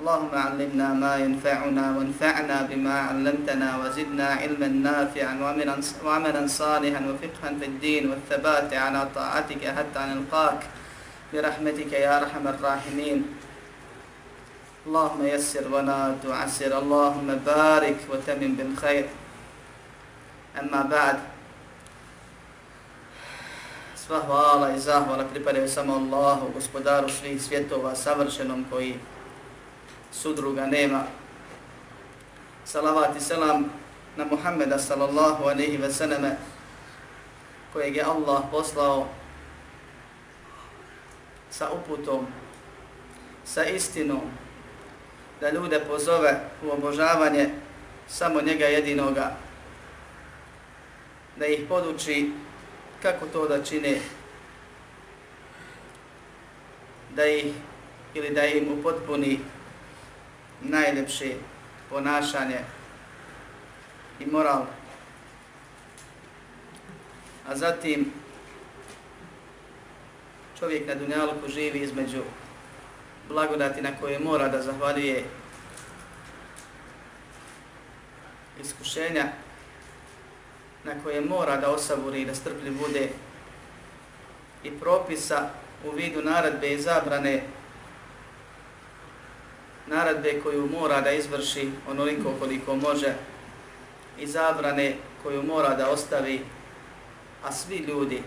اللهم 0.00 0.34
علمنا 0.34 0.88
ما 0.94 1.16
ينفعنا 1.16 1.84
وانفعنا 1.96 2.62
بما 2.70 2.94
علمتنا 3.08 3.68
وزدنا 3.78 4.26
علما 4.26 4.66
نافعا 4.66 5.34
وعملا 6.04 6.46
صالحا 6.46 7.00
وفقها 7.10 7.50
في 7.60 7.66
الدين 7.66 8.10
والثبات 8.10 8.74
على 8.74 9.08
طاعتك 9.14 9.62
حتى 9.76 10.00
نلقاك 10.10 10.60
برحمتك 11.32 11.92
يا 11.92 12.18
أرحم 12.18 12.44
الراحمين 12.48 13.18
اللهم 14.86 15.26
يسر 15.26 15.64
ولا 15.74 16.14
تعسر 16.22 16.78
اللهم 16.78 17.28
بارك 17.46 17.98
وتمم 18.10 18.52
بالخير 18.58 19.06
أما 20.58 20.82
بعد 20.82 21.18
Sva 24.04 24.20
hvala 24.20 24.76
i 24.76 24.80
zahvala 24.80 25.24
pripadaju 25.24 25.68
samo 25.68 25.94
Allahu, 25.96 26.52
gospodaru 26.54 27.08
svih 27.08 27.42
svjetova, 27.42 27.94
savršenom 27.94 28.64
koji 28.70 28.98
sudruga 30.22 30.66
nema. 30.66 31.04
Salavat 32.64 33.16
i 33.16 33.20
selam 33.20 33.70
na 34.16 34.24
Muhammeda 34.24 34.78
sallallahu 34.78 35.44
alaihi 35.44 35.76
ve 35.76 35.92
selleme 35.92 36.36
kojeg 37.72 37.96
je 37.96 38.02
Allah 38.02 38.42
poslao 38.50 39.08
sa 41.50 41.70
uputom, 41.70 42.26
sa 43.44 43.64
istinom, 43.64 44.22
da 45.40 45.50
ljude 45.50 45.80
pozove 45.80 46.40
u 46.62 46.70
obožavanje 46.70 47.50
samo 48.08 48.40
njega 48.40 48.66
jedinoga, 48.66 49.36
da 51.36 51.46
ih 51.46 51.60
poduči 51.68 52.32
kako 53.02 53.26
to 53.26 53.48
da 53.48 53.64
čine, 53.64 54.00
da 57.16 57.26
ih 57.26 57.54
ili 58.14 58.30
da 58.30 58.46
im 58.46 58.78
upotpuni 58.78 59.40
najlepše 60.64 61.34
ponašanje 61.90 62.58
i 64.20 64.26
moral. 64.26 64.66
A 67.48 67.56
zatim 67.56 68.12
čovjek 70.58 70.88
na 70.88 70.94
dunjaluku 70.94 71.48
živi 71.48 71.78
između 71.78 72.22
blagodati 73.28 73.82
na 73.82 73.90
koje 74.00 74.18
mora 74.18 74.48
da 74.48 74.62
zahvaljuje 74.62 75.24
iskušenja 78.60 79.24
na 80.84 80.92
koje 81.02 81.20
mora 81.20 81.56
da 81.56 81.70
osaburi 81.70 82.20
i 82.20 82.26
da 82.26 82.34
strplji 82.34 82.70
bude 82.70 83.08
i 84.64 84.70
propisa 84.70 85.50
u 85.86 85.90
vidu 85.90 86.22
naradbe 86.22 86.72
i 86.72 86.80
zabrane 86.80 87.42
naradbe 89.86 90.40
koju 90.42 90.68
mora 90.80 91.00
da 91.00 91.10
izvrši 91.10 91.70
onoliko 91.90 92.32
koliko 92.38 92.76
može 92.76 93.14
i 94.18 94.26
zabrane 94.26 94.96
koju 95.22 95.42
mora 95.42 95.74
da 95.74 95.90
ostavi, 95.90 96.40
a 97.44 97.52
svi 97.52 97.76
ljudi 97.76 98.22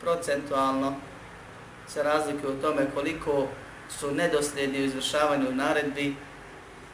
procentualno 0.00 0.94
se 1.88 2.02
razlikuju 2.02 2.52
u 2.52 2.62
tome 2.62 2.86
koliko 2.94 3.46
su 3.98 4.14
nedosljedni 4.14 4.80
u 4.80 4.84
izvršavanju 4.84 5.52
naredbi 5.52 6.14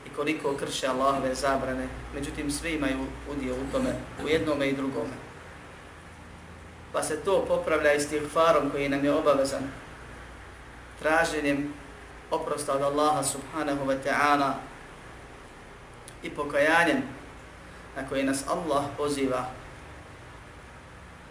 i 0.07 0.11
koliko 0.17 0.57
krše 0.57 0.87
Allahove 0.87 1.35
zabrane. 1.35 1.89
Međutim, 2.15 2.51
svi 2.51 2.71
imaju 2.71 2.99
udio 3.31 3.55
u 3.55 3.73
tome, 3.73 3.91
u 4.25 4.29
jednome 4.29 4.69
i 4.69 4.77
drugome. 4.77 5.15
Pa 6.93 7.03
se 7.03 7.17
to 7.17 7.45
popravlja 7.49 7.95
istighfarom 7.95 8.71
koji 8.71 8.89
nam 8.89 9.05
je 9.05 9.13
obavezan, 9.13 9.63
traženjem 10.99 11.75
oprosta 12.31 12.73
od 12.75 12.83
Allaha 12.83 13.23
subhanahu 13.23 13.87
wa 13.87 13.97
ta'ala 14.05 14.55
i 16.23 16.31
pokajanjem 16.31 17.03
na 17.97 18.09
koji 18.09 18.25
nas 18.25 18.45
Allah 18.49 18.85
poziva 18.97 19.45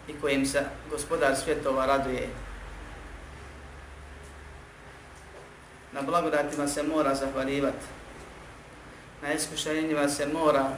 i 0.08 0.20
kojim 0.20 0.46
se 0.46 0.64
gospodar 0.90 1.36
svjetova 1.36 1.86
raduje. 1.86 2.28
Na 5.92 6.02
blagodatima 6.02 6.68
se 6.68 6.82
mora 6.82 7.14
zahvaljivati. 7.14 7.86
Na 9.22 9.32
iskušenjima 9.32 10.08
se 10.08 10.26
mora 10.26 10.68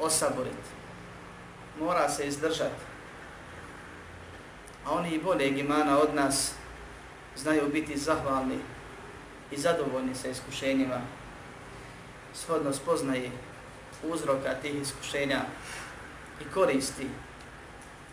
osaboriti. 0.00 0.70
Mora 1.80 2.08
se 2.08 2.26
izdržati. 2.26 2.82
A 4.86 4.92
oni 4.92 5.10
i 5.10 5.22
boljeg 5.22 5.58
imana 5.58 5.98
od 5.98 6.14
nas 6.14 6.52
znaju 7.36 7.68
biti 7.72 7.98
zahvalni 7.98 8.58
i 9.52 9.58
zadovoljni 9.58 10.14
sa 10.14 10.28
iskušenjima. 10.28 11.00
Shodno 12.34 12.72
spoznaje 12.72 13.30
uzroka 14.02 14.54
tih 14.62 14.74
iskušenja 14.74 15.40
i 16.40 16.44
koristi 16.54 17.06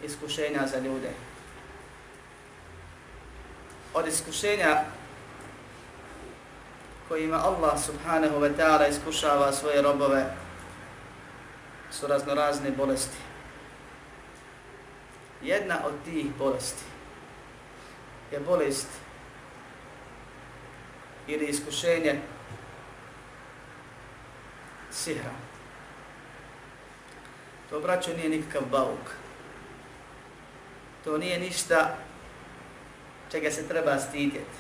iskušenja 0.03 0.67
za 0.67 0.79
ljude. 0.79 1.09
Od 3.93 4.07
iskušenja 4.07 4.83
kojima 7.07 7.37
Allah 7.37 7.79
subhanahu 7.85 8.39
wa 8.39 8.51
ta'ala 8.57 8.89
iskušava 8.89 9.51
svoje 9.51 9.81
robove 9.81 10.25
su 11.91 12.07
raznorazne 12.07 12.71
bolesti. 12.71 13.17
Jedna 15.41 15.75
od 15.85 15.93
tih 16.05 16.25
bolesti 16.37 16.83
je 18.31 18.39
bolest 18.39 18.87
ili 21.29 21.45
iskušenje 21.45 22.19
sihra. 24.91 25.31
To, 27.69 27.79
braćo, 27.79 28.13
nije 28.13 28.29
nikakav 28.29 28.61
bauk. 28.71 29.13
To 31.03 31.17
nije 31.17 31.39
ništa 31.39 31.97
čega 33.31 33.51
se 33.51 33.67
treba 33.67 33.99
stidjeti, 33.99 34.57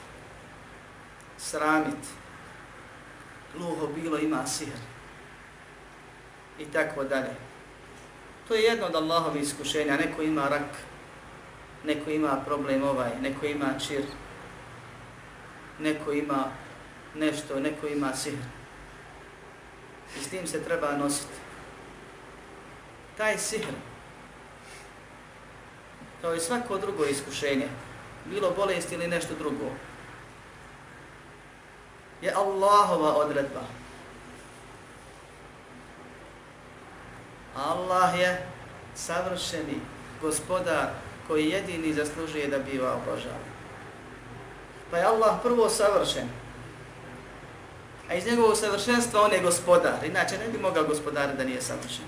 sramiti. 1.37 2.07
Gluho 3.57 3.87
bilo 3.87 4.17
ima 4.17 4.47
sihr. 4.47 4.77
I 6.59 6.65
tako 6.65 7.03
dalje. 7.03 7.35
To 8.47 8.53
je 8.55 8.63
jedno 8.63 8.85
od 8.85 8.95
Allahovi 8.95 9.39
iskušenja. 9.39 9.97
Neko 9.97 10.21
ima 10.21 10.47
rak, 10.49 10.69
neko 11.85 12.09
ima 12.09 12.41
problem 12.45 12.83
ovaj, 12.83 13.11
neko 13.21 13.45
ima 13.45 13.79
čir, 13.87 14.03
neko 15.79 16.11
ima 16.11 16.51
nešto, 17.15 17.59
neko 17.59 17.87
ima 17.87 18.13
sihr. 18.13 18.37
I 20.19 20.23
s 20.23 20.27
tim 20.27 20.47
se 20.47 20.63
treba 20.63 20.97
nositi. 20.97 21.33
Taj 23.17 23.37
sihr, 23.37 23.73
kao 26.21 26.35
i 26.35 26.39
svako 26.39 26.77
drugo 26.77 27.05
iskušenje, 27.05 27.67
bilo 28.25 28.51
bolest 28.51 28.91
ili 28.91 29.07
nešto 29.07 29.35
drugo, 29.39 29.71
je 32.21 32.33
Allahova 32.33 33.15
odredba. 33.15 33.61
Allah 37.55 38.19
je 38.19 38.47
savršeni 38.95 39.79
gospodar 40.21 40.87
koji 41.27 41.49
jedini 41.49 41.93
zaslužuje 41.93 42.47
da 42.47 42.59
biva 42.59 42.93
obožavan. 42.93 43.58
Pa 44.91 44.97
je 44.97 45.03
Allah 45.03 45.39
prvo 45.43 45.69
savršen. 45.69 46.29
A 48.09 48.13
iz 48.13 48.25
njegovog 48.25 48.57
savršenstva 48.57 49.21
on 49.21 49.31
je 49.31 49.39
gospodar. 49.39 50.05
Inače 50.05 50.37
ne 50.37 50.47
bi 50.51 50.57
mogao 50.57 50.83
gospodar 50.83 51.35
da 51.37 51.43
nije 51.43 51.61
savršen. 51.61 52.05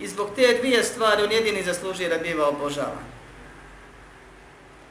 I 0.00 0.08
zbog 0.08 0.30
te 0.36 0.58
dvije 0.58 0.84
stvari 0.84 1.22
on 1.22 1.32
jedini 1.32 1.62
zaslužuje 1.62 2.08
da 2.08 2.18
biva 2.18 2.48
obožavan. 2.48 3.04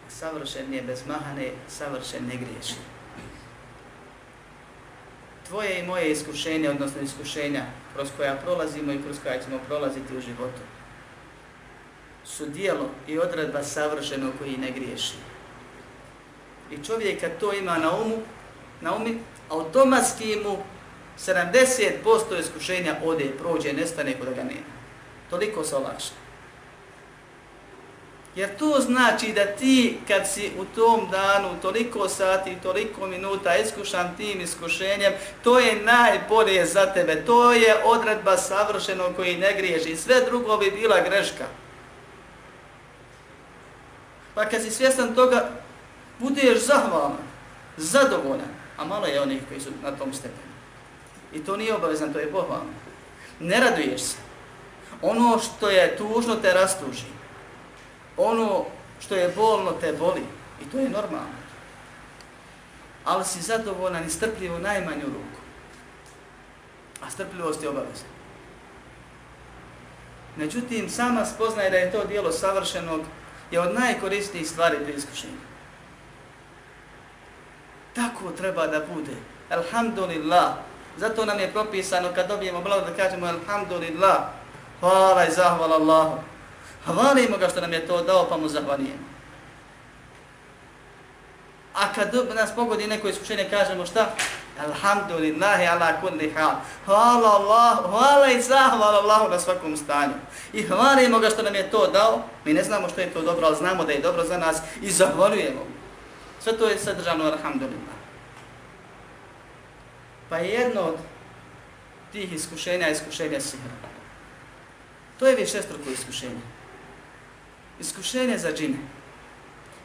Savršen 0.09 0.73
je 0.73 0.81
bez 0.81 1.06
mahane, 1.07 1.51
savršen 1.67 2.27
ne 2.27 2.35
griješi. 2.35 2.75
Tvoje 5.47 5.79
i 5.79 5.88
moje 5.88 6.11
iskušenje, 6.11 6.69
odnosno 6.69 7.01
iskušenja 7.01 7.65
kroz 7.95 8.09
koja 8.17 8.35
prolazimo 8.35 8.91
i 8.91 9.03
kroz 9.03 9.17
koja 9.23 9.39
ćemo 9.44 9.59
prolaziti 9.67 10.17
u 10.17 10.21
životu, 10.21 10.61
su 12.25 12.45
dijelo 12.45 12.89
i 13.07 13.19
odredba 13.19 13.63
savršenog 13.63 14.33
koji 14.39 14.57
ne 14.57 14.71
griješi. 14.71 15.15
I 16.71 16.83
čovjek 16.86 17.21
kad 17.21 17.39
to 17.39 17.54
ima 17.54 17.77
na 17.77 17.95
umu, 17.95 18.18
na 18.81 18.95
umi, 18.95 19.18
automatski 19.50 20.38
mu 20.44 20.57
70% 21.19 22.39
iskušenja 22.39 22.95
ode, 23.04 23.31
prođe, 23.39 23.74
nestane 23.74 24.13
kod 24.19 24.36
ga 24.36 24.44
nema. 24.44 24.80
Toliko 25.30 25.63
se 25.63 25.75
olakša. 25.75 26.13
Jer 28.36 28.57
to 28.57 28.80
znači 28.80 29.33
da 29.33 29.45
ti 29.45 29.98
kad 30.07 30.27
si 30.27 30.51
u 30.57 30.66
tom 30.66 31.07
danu 31.12 31.50
toliko 31.62 32.10
sati, 32.10 32.57
toliko 32.63 33.07
minuta 33.07 33.56
iskušan 33.56 34.18
tim 34.18 34.42
iskušenjem, 34.42 35.13
to 35.44 35.60
je 35.60 35.81
najbolje 35.81 36.66
za 36.66 36.94
tebe. 36.94 37.25
To 37.25 37.54
je 37.54 37.83
odredba 37.83 38.38
savršeno 38.38 39.13
koji 39.16 39.38
ne 39.38 39.54
griježi. 39.54 39.95
Sve 39.95 40.21
drugo 40.25 40.57
bi 40.57 40.71
bila 40.71 41.01
greška. 41.01 41.45
Pa 44.36 44.45
kad 44.45 44.62
si 44.62 44.71
svjestan 44.71 45.16
toga, 45.16 45.50
budeš 46.19 46.66
zahvalan, 46.66 47.18
zadovoljan, 47.77 48.51
a 48.77 48.86
malo 48.86 49.06
je 49.06 49.21
onih 49.21 49.42
koji 49.48 49.60
su 49.60 49.69
na 49.83 49.92
tom 49.92 50.13
stepenu. 50.13 50.50
I 51.33 51.39
to 51.39 51.57
nije 51.57 51.75
obavezan, 51.75 52.13
to 52.13 52.19
je 52.19 52.31
pohvalno. 52.31 52.74
Ne 53.39 53.60
raduješ 53.60 54.01
se. 54.01 54.18
Ono 55.01 55.39
što 55.39 55.69
je 55.69 55.98
tužno 55.98 56.36
te 56.36 56.54
rastuži. 56.54 57.06
Ono 58.18 58.66
što 59.00 59.16
je 59.16 59.33
bolno 59.36 59.71
te 59.71 59.94
boli. 59.94 60.24
I 60.62 60.71
to 60.71 60.77
je 60.77 60.89
normalno. 60.89 61.39
Ali 63.06 63.25
si 63.25 63.42
zadovoljan 63.42 64.06
i 64.06 64.10
strpljiv 64.10 64.56
u 64.56 64.60
najmanju 64.60 65.06
ruku. 65.06 65.39
A 67.01 67.10
strpljivost 67.10 67.63
je 67.63 67.69
obavezna. 67.69 68.10
Međutim, 70.36 70.89
sama 70.89 71.25
spoznaje 71.25 71.69
da 71.69 71.77
je 71.77 71.92
to 71.92 72.06
dijelo 72.06 72.31
savršenog 72.31 73.01
je 73.51 73.60
od 73.60 73.74
najkorisnijih 73.74 74.50
stvari 74.50 74.77
pri 74.83 74.94
iskušenju. 74.94 75.49
Tako 77.94 78.31
treba 78.38 78.68
da 78.68 78.80
bude. 78.80 79.15
Alhamdulillah. 79.50 80.53
Zato 80.97 81.25
nam 81.25 81.39
je 81.39 81.51
propisano 81.51 82.09
kad 82.15 82.27
dobijemo 82.27 82.62
blago 82.62 82.86
da 82.86 83.03
kažemo 83.03 83.25
Alhamdulillah. 83.25 84.18
Hvala 84.80 85.25
i 85.25 85.31
zahvala 85.31 85.75
Allahu. 85.75 86.18
Hvalimo 86.86 87.38
ga 87.38 87.50
što 87.50 87.62
nam 87.62 87.74
je 87.74 87.88
to 87.88 88.01
dao 88.01 88.27
pa 88.30 88.38
mu 88.38 88.50
zahvalijemo. 88.50 89.09
A 91.75 91.94
kad 91.95 92.36
nas 92.36 92.56
pogodi 92.56 92.88
neko 92.88 93.07
iskušenje 93.07 93.47
kažemo 93.50 93.86
šta? 93.86 94.07
Alhamdulillahi 94.65 95.68
ala 95.68 95.94
kulli 96.01 96.33
hal. 96.35 96.51
Hvala 96.85 97.30
Allah, 97.30 97.77
hvala 97.89 98.27
i 98.27 98.42
zahvala 98.42 99.00
Allahu 99.00 99.30
na 99.30 99.39
svakom 99.39 99.77
stanju. 99.77 100.13
I 100.53 100.63
hvalimo 100.63 101.19
ga 101.19 101.30
što 101.30 101.42
nam 101.42 101.56
je 101.56 101.71
to 101.71 101.88
dao. 101.88 102.21
Mi 102.45 102.53
ne 102.53 102.63
znamo 102.63 102.89
što 102.89 103.01
je 103.01 103.13
to 103.13 103.21
dobro, 103.21 103.47
ali 103.47 103.56
znamo 103.56 103.83
da 103.83 103.92
je 103.92 104.01
dobro 104.01 104.24
za 104.24 104.38
nas 104.38 104.57
i 104.81 104.92
zahvaljujemo. 104.92 105.79
Sve 106.39 106.57
to 106.57 106.69
je 106.69 106.77
sadržano, 106.77 107.24
alhamdulillah. 107.24 108.00
Pa 110.30 110.38
je 110.38 110.50
jedno 110.50 110.81
od 110.81 110.97
tih 112.12 112.33
iskušenja, 112.33 112.89
iskušenja 112.89 113.41
sihra. 113.41 113.89
To 115.19 115.27
je 115.27 115.36
višestruko 115.36 115.89
iskušenje. 115.89 116.41
Iskušenje 117.80 118.38
za 118.38 118.53
džine. 118.53 118.77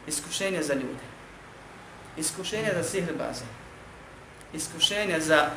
Iskušenje 0.07 0.63
za 0.63 0.73
ljude. 0.73 1.05
Iskušenje 2.17 2.71
za 2.73 2.83
sihr 2.83 3.13
baze 3.17 3.45
iskušenja 4.55 5.19
za 5.19 5.49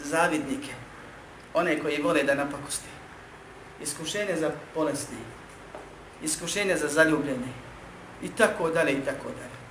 zavidnike, 0.00 0.72
one 1.54 1.80
koji 1.80 2.02
vole 2.02 2.22
da 2.22 2.34
napakosti, 2.34 2.88
iskušenja 3.82 4.36
za 4.36 4.50
bolesne, 4.74 5.16
iskušenja 6.22 6.76
za 6.76 6.88
zaljubljene 6.88 7.52
i 8.22 8.28
tako 8.28 8.70
dalje 8.70 8.92
i 8.92 9.04
tako 9.04 9.28
dalje. 9.28 9.61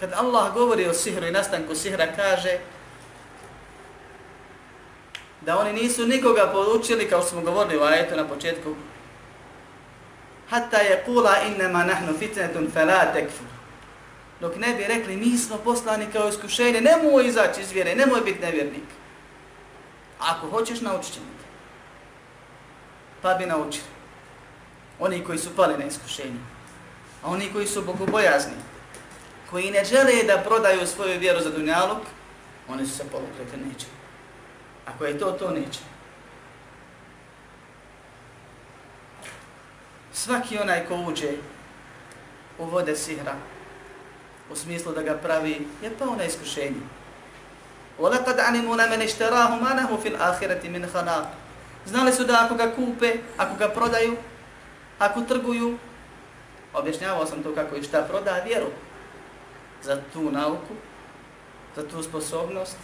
Kad 0.00 0.12
Allah 0.12 0.54
govori 0.54 0.86
o 0.86 0.94
sihru 0.94 1.26
i 1.26 1.30
nastanku 1.30 1.74
sihra, 1.74 2.06
kaže 2.16 2.58
da 5.40 5.58
oni 5.58 5.72
nisu 5.72 6.06
nikoga 6.06 6.50
poručili, 6.52 7.08
kao 7.10 7.22
smo 7.22 7.40
govorili 7.40 7.78
u 7.78 7.82
ajetu 7.82 8.16
na 8.16 8.28
početku, 8.28 8.74
hatta 10.50 10.76
je 10.76 11.02
kula 11.06 11.36
innama 11.46 11.84
nahnu 11.84 12.18
fitnetun 12.18 12.70
fela 12.74 13.12
tekfur 13.12 13.58
dok 14.40 14.56
ne 14.56 14.74
bi 14.74 14.84
rekli 14.84 15.16
mi 15.16 15.38
smo 15.38 15.56
poslani 15.56 16.06
kao 16.12 16.28
iskušenje, 16.28 16.80
nemoj 16.80 17.26
izaći 17.26 17.60
iz 17.60 17.72
vjere, 17.72 17.94
nemoj 17.94 18.20
biti 18.20 18.40
nevjernik. 18.40 18.84
Ako 20.18 20.50
hoćeš, 20.50 20.80
naučit 20.80 21.14
ćemo 21.14 21.26
te. 21.26 21.46
Pa 23.22 23.34
bi 23.34 23.46
naučili. 23.46 23.86
Oni 24.98 25.24
koji 25.24 25.38
su 25.38 25.56
pali 25.56 25.78
na 25.78 25.84
iskušenje. 25.84 26.40
A 27.22 27.30
oni 27.30 27.52
koji 27.52 27.66
su 27.66 27.82
bogobojazni, 27.82 28.54
koji 29.49 29.71
ne 29.71 29.85
žele 29.85 30.23
da 30.27 30.43
prodaju 30.45 30.87
svoju 30.87 31.19
vjeru 31.19 31.39
za 31.39 31.49
dunjaluk, 31.49 32.01
oni 32.67 32.85
su 32.85 32.97
se 32.97 33.03
povukli, 33.11 33.45
te 33.51 33.57
neće. 33.57 33.85
Ako 34.85 35.05
je 35.05 35.19
to, 35.19 35.31
to 35.31 35.51
neće. 35.51 35.79
Svaki 40.13 40.57
onaj 40.57 40.85
ko 40.85 40.95
uđe 40.95 41.31
u 42.59 42.65
vode 42.65 42.95
sihra, 42.95 43.35
u 44.51 44.55
smislu 44.55 44.93
da 44.93 45.01
ga 45.01 45.13
pravi, 45.13 45.67
je 45.81 45.91
pao 45.99 46.15
na 46.15 46.23
iskušenje. 46.23 46.81
وَلَقَدْ 47.99 48.39
عَنِمُونَ 48.39 48.81
مَنْ 48.89 49.01
اِشْتَرَاهُ 49.01 49.61
مَا 49.61 49.73
نَهُ 49.77 49.89
فِي 50.01 50.09
الْآخِرَةِ 50.09 50.63
مِنْ 50.69 50.87
خَنَاقِ 50.93 51.25
Znali 51.85 52.11
su 52.11 52.23
da 52.23 52.45
ako 52.45 52.55
ga 52.55 52.71
kupe, 52.75 53.13
ako 53.37 53.55
ga 53.55 53.69
prodaju, 53.69 54.15
ako 54.99 55.21
trguju, 55.21 55.77
objašnjavao 56.73 57.25
sam 57.25 57.43
to 57.43 57.55
kako 57.55 57.75
i 57.75 57.83
šta 57.83 58.01
proda 58.01 58.41
vjeru 58.45 58.67
za 59.82 60.00
tu 60.12 60.30
nauku, 60.30 60.74
za 61.76 61.88
tu 61.88 62.02
sposobnost, 62.02 62.76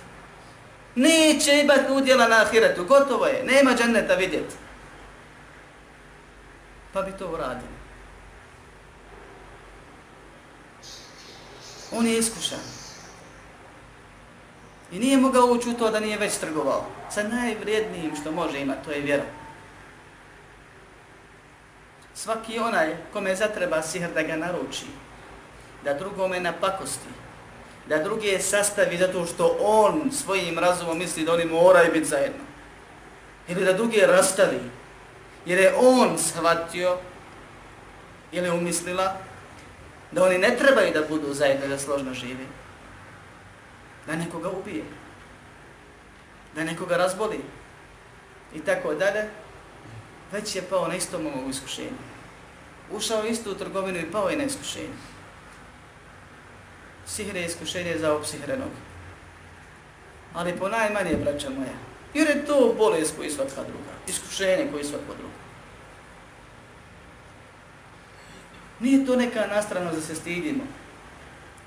neće 0.94 1.60
imati 1.60 1.92
udjela 1.92 2.28
na 2.28 2.42
ahiretu, 2.42 2.84
gotovo 2.84 3.26
je, 3.26 3.44
nema 3.44 3.70
dženneta 3.76 4.14
vidjeti. 4.14 4.54
Pa 6.92 7.02
bi 7.02 7.12
to 7.18 7.28
uradili. 7.28 7.74
On 11.92 12.06
je 12.06 12.18
iskušan. 12.18 12.58
I 14.92 14.98
nije 14.98 15.16
mogao 15.16 15.46
ući 15.46 15.68
u 15.68 15.74
to 15.74 15.90
da 15.90 16.00
nije 16.00 16.18
već 16.18 16.34
trgovao. 16.36 16.86
Sa 17.10 17.22
najvrijednijim 17.22 18.16
što 18.20 18.32
može 18.32 18.60
imati, 18.60 18.84
to 18.84 18.90
je 18.90 19.00
vjera. 19.00 19.24
Svaki 22.14 22.58
onaj 22.58 22.96
kome 23.12 23.36
zatreba 23.36 23.82
sihr 23.82 24.12
da 24.14 24.22
ga 24.22 24.36
naruči, 24.36 24.86
da 25.84 25.94
drugome 25.94 26.40
napakosti, 26.40 27.08
da 27.88 28.02
druge 28.02 28.38
sastavi 28.38 28.96
zato 28.96 29.26
što 29.26 29.56
on 29.60 30.12
svojim 30.12 30.58
razumom 30.58 30.98
misli 30.98 31.24
da 31.24 31.32
oni 31.32 31.44
moraju 31.44 31.92
biti 31.92 32.08
zajedno. 32.08 32.44
Ili 33.48 33.64
da 33.64 33.72
druge 33.72 34.06
rastavi, 34.06 34.60
jer 35.46 35.58
je 35.58 35.74
on 35.76 36.18
shvatio 36.18 36.96
ili 38.32 38.50
umislila 38.50 39.16
da 40.12 40.24
oni 40.24 40.38
ne 40.38 40.56
trebaju 40.56 40.92
da 40.92 41.02
budu 41.08 41.34
zajedno 41.34 41.66
da 41.66 41.78
složno 41.78 42.14
živi. 42.14 42.46
Da 44.06 44.16
nekoga 44.16 44.50
ubije. 44.50 44.84
Da 46.54 46.64
nekoga 46.64 46.96
razboli. 46.96 47.40
I 48.54 48.60
tako 48.60 48.94
dalje. 48.94 49.28
Već 50.32 50.56
je 50.56 50.62
pao 50.62 50.88
na 50.88 50.96
istom 50.96 51.26
ovom 51.26 51.50
iskušenju. 51.50 51.98
Ušao 52.90 53.24
istu 53.24 53.50
u 53.50 53.54
trgovinu 53.54 53.98
i 53.98 54.10
pao 54.12 54.28
je 54.28 54.36
na 54.36 54.44
iskušenju 54.44 55.13
sihre 57.06 57.40
i 57.40 57.44
iskušenje 57.44 57.98
za 57.98 58.12
ovog. 58.12 58.24
Ali 60.34 60.56
po 60.56 60.68
najmanje, 60.68 61.16
braća 61.16 61.50
moja. 61.50 61.76
Jer 62.14 62.28
je 62.28 62.46
to 62.46 62.74
bolest 62.78 63.16
koji 63.16 63.30
svatka 63.30 63.62
druga. 63.62 63.92
Iskušenje 64.08 64.68
koji 64.72 64.84
svatka 64.84 65.12
druga. 65.18 65.34
Nije 68.80 69.06
to 69.06 69.16
neka 69.16 69.46
nastrano 69.46 69.92
da 69.92 70.00
se 70.00 70.14
stidimo. 70.14 70.64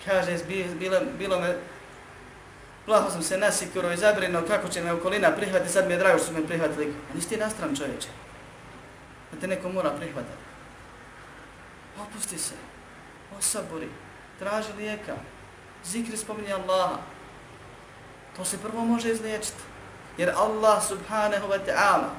Kaže, 0.06 0.38
bilo, 0.80 1.00
bilo 1.18 1.40
me, 1.40 1.56
plaho 2.86 3.12
sam 3.12 3.22
se 3.22 3.38
nasikuro 3.38 3.92
i 3.92 3.98
zabrinuo 3.98 4.42
kako 4.48 4.68
će 4.68 4.82
me 4.82 4.94
okolina 4.94 5.32
prihvatiti, 5.32 5.74
sad 5.74 5.88
mi 5.88 5.94
je 5.94 5.98
drago 5.98 6.18
što 6.18 6.28
su 6.28 6.34
me 6.34 6.48
prihvatili. 6.48 6.94
A 7.12 7.16
nisi 7.16 7.30
ti 7.30 7.38
nastran 7.38 7.76
čovječe. 7.76 8.08
Da 9.32 9.40
te 9.40 9.48
neko 9.48 9.70
mora 9.70 9.90
prihvatati. 9.90 10.48
Opusti 12.02 12.38
se. 12.38 12.54
osabori, 13.38 13.90
Traži 14.40 14.74
lijeka. 14.78 15.16
Zikri 15.84 16.18
spominje 16.18 16.54
Allaha. 16.54 16.98
To 18.38 18.46
se 18.46 18.58
prvo 18.58 18.86
može 18.86 19.12
izliječiti. 19.12 19.64
Jer 20.18 20.30
Allah 20.36 20.84
subhanahu 20.88 21.48
wa 21.48 21.60
ta'ala, 21.68 22.10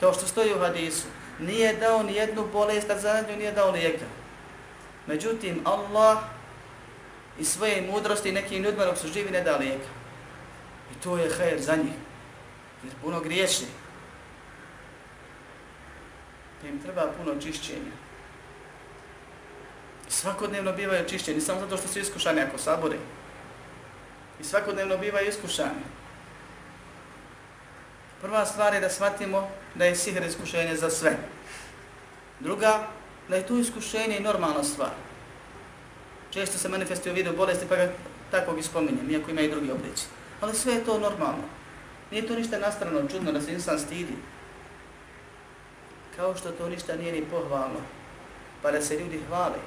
kao 0.00 0.12
što 0.12 0.26
stoji 0.26 0.54
u 0.54 0.58
hadisu, 0.58 1.06
nije 1.38 1.76
dao 1.76 2.02
ni 2.02 2.14
jednu 2.14 2.46
bolest, 2.52 2.90
a 2.90 2.98
za 2.98 3.24
nju 3.28 3.36
nije 3.36 3.52
dao 3.52 3.70
lijeka. 3.70 4.04
Međutim, 5.06 5.60
Allah 5.64 6.18
i 7.38 7.44
svoje 7.44 7.82
mudrosti 7.82 8.32
nekim 8.32 8.62
ljudima 8.62 8.84
dok 8.84 8.98
su 8.98 9.08
živi 9.08 9.30
ne 9.30 9.40
da 9.40 9.56
lijeka. 9.56 9.88
I 10.92 11.02
to 11.02 11.16
je 11.16 11.34
hajer 11.38 11.62
za 11.62 11.76
njih. 11.76 11.94
Jer 12.84 12.92
puno 13.02 13.20
griješni. 13.20 13.66
Pa 16.60 16.68
Im 16.68 16.82
treba 16.82 17.12
puno 17.18 17.40
čišćenja. 17.40 18.03
Svakodnevno 20.08 20.72
bivaju 20.72 21.08
čišćeni, 21.08 21.40
samo 21.40 21.60
zato 21.60 21.76
što 21.76 21.88
su 21.88 21.98
iskušani 21.98 22.40
ako 22.40 22.58
sabore. 22.58 22.96
I 24.40 24.44
svakodnevno 24.44 24.98
bivaju 24.98 25.28
iskušani. 25.28 25.84
Prva 28.20 28.46
stvar 28.46 28.74
je 28.74 28.80
da 28.80 28.90
shvatimo 28.90 29.48
da 29.74 29.84
je 29.84 29.96
sihr 29.96 30.22
iskušenje 30.22 30.76
za 30.76 30.90
sve. 30.90 31.16
Druga, 32.40 32.86
da 33.28 33.36
je 33.36 33.46
to 33.46 33.58
iskušenje 33.58 34.18
i 34.18 34.22
normalna 34.22 34.64
stvar. 34.64 34.90
Često 36.30 36.58
se 36.58 36.68
manifestuje 36.68 37.12
u 37.12 37.16
vidu 37.16 37.36
bolesti 37.36 37.66
pa 37.68 37.76
ga 37.76 37.92
takvog 38.30 38.58
ispominjem, 38.58 39.10
iako 39.10 39.30
ima 39.30 39.40
i 39.40 39.50
drugi 39.50 39.70
oblici. 39.70 40.06
Ali 40.40 40.54
sve 40.54 40.74
je 40.74 40.84
to 40.84 40.98
normalno. 40.98 41.44
Nije 42.10 42.26
to 42.26 42.34
ništa 42.34 42.58
nastrano, 42.58 43.08
čudno 43.08 43.32
da 43.32 43.40
se 43.40 43.52
insan 43.52 43.78
stidi. 43.78 44.16
Kao 46.16 46.36
što 46.36 46.50
to 46.50 46.68
ništa 46.68 46.96
nije 46.96 47.12
ni 47.12 47.24
pohvalno, 47.24 47.80
pa 48.62 48.70
da 48.70 48.82
se 48.82 48.98
ljudi 48.98 49.20
hvale. 49.28 49.58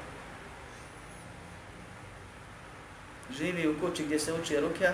Živi 3.32 3.68
u 3.68 3.80
kući 3.80 4.04
gdje 4.04 4.20
se 4.20 4.34
uči 4.34 4.60
rukja, 4.60 4.94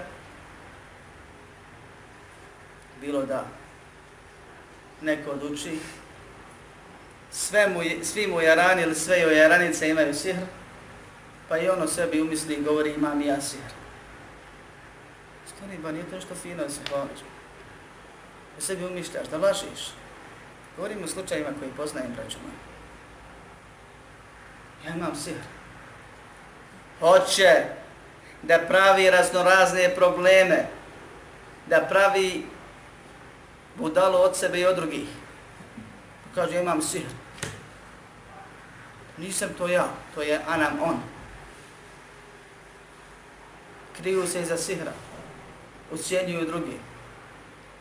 bilo 3.01 3.25
da 3.25 3.45
neko 5.01 5.31
oduči, 5.31 5.79
sve 7.31 7.67
mu, 7.67 7.79
svi 8.03 8.27
mu 8.27 8.41
jarani 8.41 8.81
ili 8.81 8.95
sve 8.95 9.21
joj 9.21 9.37
jaranice 9.37 9.89
imaju 9.89 10.13
sihr, 10.13 10.39
pa 11.49 11.57
i 11.57 11.69
ono 11.69 11.87
sebi 11.87 12.21
umisli 12.21 12.53
i 12.53 12.63
govori 12.63 12.93
imam 12.93 13.21
ja 13.21 13.41
sihr. 13.41 13.71
Stani, 15.47 15.77
ba 15.77 15.91
nije 15.91 16.09
to 16.09 16.21
što 16.21 16.35
fino 16.35 16.69
se 16.69 16.79
hvališ. 16.89 17.19
Da 18.55 18.61
sebi 18.61 18.85
umišljaš, 18.85 19.27
da 19.27 19.37
lažiš. 19.37 19.93
Govorim 20.75 21.03
o 21.03 21.07
slučajima 21.07 21.49
koji 21.59 21.71
poznajem, 21.77 22.13
braću 22.15 22.37
moji. 22.43 22.55
Ja 24.85 24.95
imam 24.95 25.15
sihr. 25.15 25.41
Hoće 26.99 27.82
da 28.43 28.59
pravi 28.67 29.09
raznorazne 29.09 29.95
probleme, 29.95 30.65
da 31.67 31.81
pravi 31.89 32.45
budalo 33.75 34.17
od 34.17 34.37
sebe 34.37 34.59
i 34.59 34.65
od 34.65 34.75
drugih. 34.75 35.07
Kaže, 36.35 36.59
imam 36.59 36.81
sihr. 36.81 37.09
Nisam 39.17 39.49
to 39.57 39.67
ja, 39.67 39.87
to 40.15 40.21
je 40.21 40.39
anam 40.47 40.79
on. 40.81 40.99
Kriju 43.97 44.27
se 44.27 44.41
iza 44.41 44.57
sihra. 44.57 44.91
Ucijenjuju 45.91 46.45
drugi. 46.45 46.77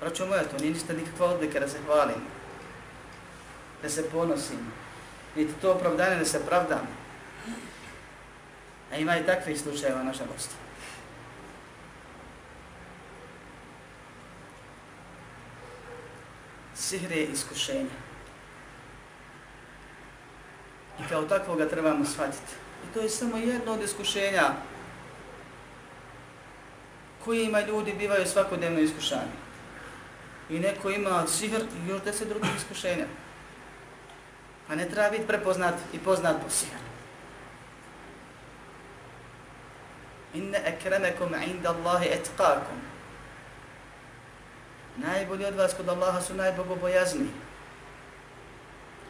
Račun 0.01 0.29
moja, 0.29 0.43
to 0.43 0.59
nije 0.59 0.73
ništa 0.73 0.93
nikakva 0.93 1.27
odlika 1.27 1.61
da 1.61 1.69
se 1.69 1.79
hvalim. 1.87 2.23
Da 3.83 3.89
se 3.89 4.11
ponosim. 4.11 4.73
Niti 5.37 5.53
to 5.61 5.73
opravdanje 5.73 6.17
da 6.17 6.25
se 6.25 6.47
pravdam. 6.47 7.02
A 8.93 8.97
ima 8.97 9.17
i 9.17 9.27
takvih 9.27 9.61
slučajeva, 9.61 10.03
nažalost. 10.03 10.51
Sihr 16.75 17.13
je 17.13 17.25
iskušenje. 17.25 17.91
I 21.01 21.09
kao 21.09 21.23
takvog 21.23 21.59
ga 21.59 21.69
trebamo 21.69 22.05
shvatiti. 22.05 22.53
I 22.85 22.95
to 22.95 23.01
je 23.01 23.09
samo 23.09 23.37
jedno 23.37 23.73
od 23.73 23.83
iskušenja 23.83 24.53
kojima 27.25 27.61
ljudi 27.61 27.93
bivaju 27.93 28.27
svakodnevno 28.27 28.81
iskušani. 28.81 29.33
I 30.51 30.59
neko 30.59 30.91
ima 30.91 31.27
sihr 31.27 31.61
i 31.61 31.89
još 31.89 32.03
deset 32.03 32.29
drugih 32.29 32.51
iskušenja. 32.57 33.07
Pa 34.69 34.75
ne 34.75 34.89
treba 34.89 35.11
biti 35.11 35.27
prepoznat 35.27 35.75
i 35.93 35.99
poznat 35.99 36.37
po 36.45 36.51
sihru. 36.51 36.92
Inne 40.35 40.59
ekremekum 40.65 41.35
inda 41.47 41.69
Allahi 41.71 42.09
etqakum. 42.09 42.81
Najbolji 44.97 45.45
od 45.45 45.55
vas 45.55 45.75
kod 45.75 45.89
Allaha 45.89 46.21
su 46.21 46.35
najbogobojazniji 46.35 47.31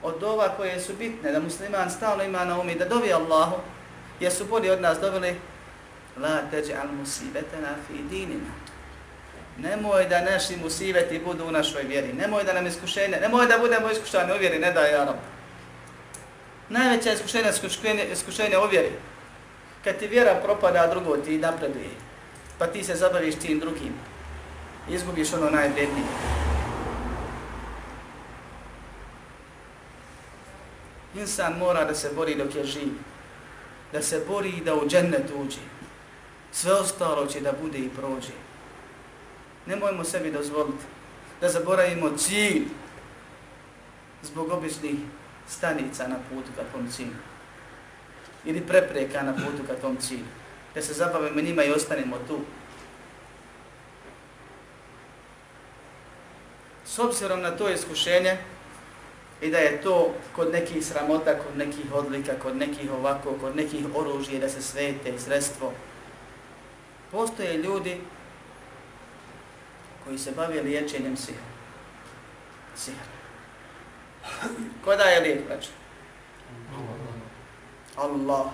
od 0.02 0.22
ova 0.22 0.48
koje 0.56 0.80
su 0.80 0.92
bitne, 0.98 1.32
da 1.32 1.40
musliman 1.40 1.90
stalno 1.90 2.24
ima 2.24 2.44
na 2.44 2.60
umi, 2.60 2.74
da 2.74 2.84
dovi 2.84 3.12
Allahu, 3.12 3.56
jer 4.20 4.32
su 4.32 4.44
bolji 4.44 4.70
od 4.70 4.80
nas 4.80 4.98
doveli 5.00 5.40
La 6.20 6.42
teđa'al 6.52 6.92
musibetena 6.92 7.68
fi 7.86 8.02
dinina. 8.10 8.50
Nemoj 9.58 10.04
da 10.04 10.20
naši 10.20 10.56
musiveti 10.56 11.18
budu 11.24 11.44
u 11.44 11.50
našoj 11.50 11.82
vjeri. 11.82 12.12
Nemoj 12.12 12.44
da 12.44 12.52
nam 12.52 12.66
iskušenje, 12.66 13.18
nemoj 13.20 13.46
da 13.46 13.58
budemo 13.58 13.90
iskušani 13.90 14.32
u 14.32 14.38
vjeri, 14.38 14.58
ne 14.58 14.72
daj 14.72 14.94
Arab. 14.94 15.16
Najveća 16.68 17.12
iskušenja 17.12 17.50
iskušenje, 17.50 18.04
iskušenje 18.12 18.58
u 18.58 18.66
vjeri. 18.66 18.92
Kad 19.84 19.98
ti 19.98 20.06
vjera 20.06 20.40
propada, 20.44 20.86
drugo 20.86 21.16
ti 21.16 21.38
napreduje. 21.38 21.90
Pa 22.58 22.66
ti 22.66 22.84
se 22.84 22.94
zabaviš 22.94 23.34
tim 23.34 23.58
drugim. 23.58 23.94
Izgubiš 24.88 25.32
ono 25.32 25.50
najvrednije. 25.50 26.06
Insan 31.14 31.58
mora 31.58 31.84
da 31.84 31.94
se 31.94 32.10
bori 32.16 32.34
dok 32.34 32.54
je 32.54 32.64
živ. 32.64 32.92
Da 33.92 34.02
se 34.02 34.24
bori 34.28 34.52
da 34.64 34.74
u 34.74 34.88
džennet 34.88 35.30
uđe. 35.36 35.60
Sve 36.52 36.72
ostalo 36.72 37.26
će 37.26 37.40
da 37.40 37.52
bude 37.62 37.78
i 37.78 37.88
prođe. 37.88 38.32
Nemojmo 39.66 40.04
sebi 40.04 40.30
dozvoliti 40.30 40.84
da 41.40 41.48
zaboravimo 41.48 42.16
cilj 42.16 42.62
zbog 44.22 44.52
običnih 44.52 44.94
stanica 45.48 46.08
na 46.08 46.16
putu 46.30 46.48
ka 46.56 46.62
tom 46.72 46.88
cilju. 46.90 47.16
Ili 48.44 48.60
prepreka 48.60 49.22
na 49.22 49.32
putu 49.32 49.66
ka 49.66 49.74
tom 49.74 49.96
cilju. 49.96 50.24
Da 50.74 50.82
se 50.82 50.92
zabavimo 50.92 51.40
njima 51.40 51.64
i 51.64 51.72
ostanemo 51.72 52.16
tu. 52.28 52.40
S 56.84 56.98
obzirom 56.98 57.40
na 57.40 57.50
to 57.50 57.70
iskušenje, 57.70 58.38
i 59.42 59.50
da 59.50 59.58
je 59.58 59.82
to 59.82 60.14
kod 60.36 60.52
nekih 60.52 60.86
sramota, 60.86 61.38
kod 61.38 61.56
nekih 61.56 61.92
odlika, 61.92 62.32
kod 62.42 62.56
nekih 62.56 62.92
ovako, 62.92 63.34
kod 63.40 63.56
nekih 63.56 63.86
oružje 63.94 64.38
da 64.38 64.48
se 64.48 64.62
svete 64.62 65.18
sredstvo. 65.18 65.72
Postoje 67.10 67.58
ljudi 67.58 68.00
koji 70.04 70.18
se 70.18 70.32
bave 70.32 70.62
liječenjem 70.62 71.16
sihra. 71.16 71.42
Sihra. 72.76 73.04
Ko 74.84 74.96
daje 74.96 75.20
lijek, 75.20 75.46
braću? 75.46 75.70
Allah. 77.96 78.46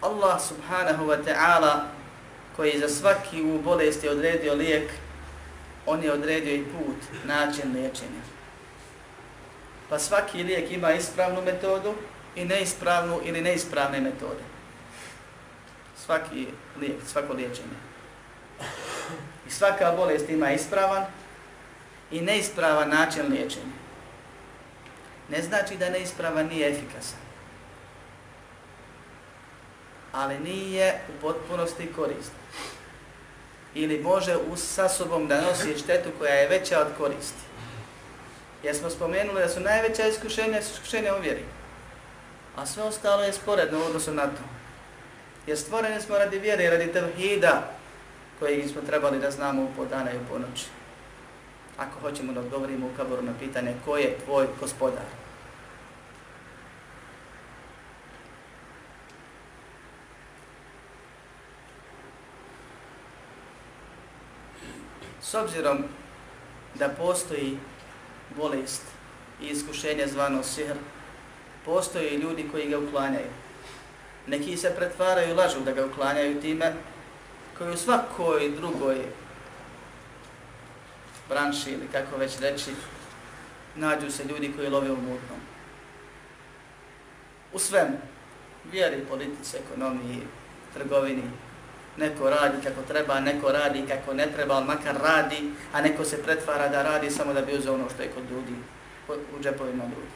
Allah 0.00 0.40
subhanahu 0.40 1.06
wa 1.06 1.18
ta'ala 1.24 1.86
koji 2.56 2.78
za 2.78 2.88
svaki 2.88 3.42
u 3.42 3.62
bolesti 3.62 4.08
odredio 4.08 4.54
lijek, 4.54 4.90
on 5.86 6.02
je 6.02 6.12
odredio 6.12 6.54
i 6.54 6.64
put, 6.64 6.96
način 7.24 7.72
liječenja. 7.72 8.22
Pa 9.88 9.98
svaki 9.98 10.42
lijek 10.42 10.70
ima 10.70 10.92
ispravnu 10.92 11.42
metodu 11.42 11.94
i 12.36 12.44
neispravnu 12.44 13.20
ili 13.24 13.40
neispravne 13.40 14.00
metode. 14.00 14.42
Svaki 16.04 16.46
lijek, 16.80 16.96
svako 17.06 17.32
liječenje. 17.32 17.76
I 19.46 19.50
svaka 19.50 19.92
bolest 19.96 20.28
ima 20.28 20.50
ispravan 20.52 21.04
i 22.10 22.20
neispravan 22.20 22.88
način 22.88 23.26
liječenja. 23.28 23.79
Ne 25.30 25.42
znači 25.42 25.76
da 25.76 25.90
neispravan 25.90 26.46
nije 26.46 26.70
efikasan. 26.70 27.18
Ali 30.12 30.38
nije 30.38 31.00
u 31.08 31.20
potpunosti 31.20 31.92
koristan 31.96 32.40
ili 33.74 33.98
može 33.98 34.36
sa 34.56 34.88
sobom 34.88 35.28
da 35.28 35.40
nosi 35.40 35.78
štetu 35.78 36.08
koja 36.18 36.34
je 36.34 36.48
veća 36.48 36.80
od 36.80 36.86
koristi. 36.98 37.42
Jer 38.62 38.76
smo 38.76 38.90
spomenuli 38.90 39.40
da 39.40 39.48
su 39.48 39.60
najveća 39.60 40.06
iskušenja 40.06 40.58
iskušenja 40.58 41.14
u 41.14 41.20
vjeri. 41.20 41.44
A 42.56 42.66
sve 42.66 42.82
ostalo 42.82 43.22
je 43.22 43.32
sporedno 43.32 43.78
u 43.78 43.82
odnosu 43.82 44.14
na 44.14 44.22
to. 44.22 44.42
Jer 45.46 45.58
stvoreni 45.58 46.00
smo 46.00 46.18
radi 46.18 46.38
vjere 46.38 46.64
i 46.64 46.70
radi 46.70 46.92
tevhida 46.92 47.70
koji 48.38 48.68
smo 48.68 48.80
trebali 48.82 49.18
da 49.18 49.30
znamo 49.30 49.62
u 49.62 49.68
podana 49.76 50.12
i 50.12 50.16
u 50.16 50.28
ponoći 50.28 50.64
ako 51.80 52.00
hoćemo 52.00 52.32
da 52.32 52.40
odgovorimo 52.40 52.86
u 52.86 52.96
kaboru 52.96 53.22
na 53.22 53.32
pitanje 53.38 53.74
ko 53.84 53.96
je 53.96 54.18
tvoj 54.24 54.46
gospodar. 54.60 55.04
S 65.22 65.34
obzirom 65.34 65.78
da 66.74 66.88
postoji 66.88 67.58
bolest 68.36 68.82
i 69.42 69.46
iskušenje 69.46 70.06
zvano 70.06 70.42
sihr, 70.42 70.76
postoje 71.64 72.10
i 72.10 72.18
ljudi 72.18 72.48
koji 72.52 72.68
ga 72.68 72.78
uklanjaju. 72.78 73.30
Neki 74.26 74.56
se 74.56 74.74
pretvaraju 74.76 75.36
lažu 75.36 75.60
da 75.60 75.72
ga 75.72 75.86
uklanjaju 75.86 76.40
time, 76.40 76.72
koji 77.58 77.72
u 77.72 77.76
svakoj 77.76 78.50
drugoj 78.56 78.96
branši 81.30 81.70
ili 81.70 81.88
kako 81.92 82.16
već 82.16 82.38
reći, 82.40 82.70
nađu 83.74 84.10
se 84.10 84.24
ljudi 84.24 84.52
koji 84.56 84.68
love 84.68 84.90
u 84.90 84.96
mutnom. 84.96 85.40
U 87.52 87.58
svemu, 87.58 87.98
vjeri, 88.72 89.04
politici, 89.08 89.56
ekonomiji, 89.56 90.22
trgovini, 90.74 91.22
neko 91.96 92.30
radi 92.30 92.56
kako 92.64 92.82
treba, 92.82 93.20
neko 93.20 93.52
radi 93.52 93.84
kako 93.88 94.14
ne 94.14 94.26
treba, 94.32 94.54
ali 94.54 94.66
makar 94.66 94.96
radi, 95.02 95.50
a 95.72 95.80
neko 95.80 96.04
se 96.04 96.22
pretvara 96.22 96.68
da 96.68 96.82
radi 96.82 97.10
samo 97.10 97.32
da 97.32 97.42
bi 97.42 97.58
uzeo 97.58 97.74
ono 97.74 97.90
što 97.90 98.02
je 98.02 98.10
kod 98.10 98.30
ljudi, 98.30 98.54
u 99.08 99.42
džepovima 99.42 99.84
ljudi. 99.84 100.12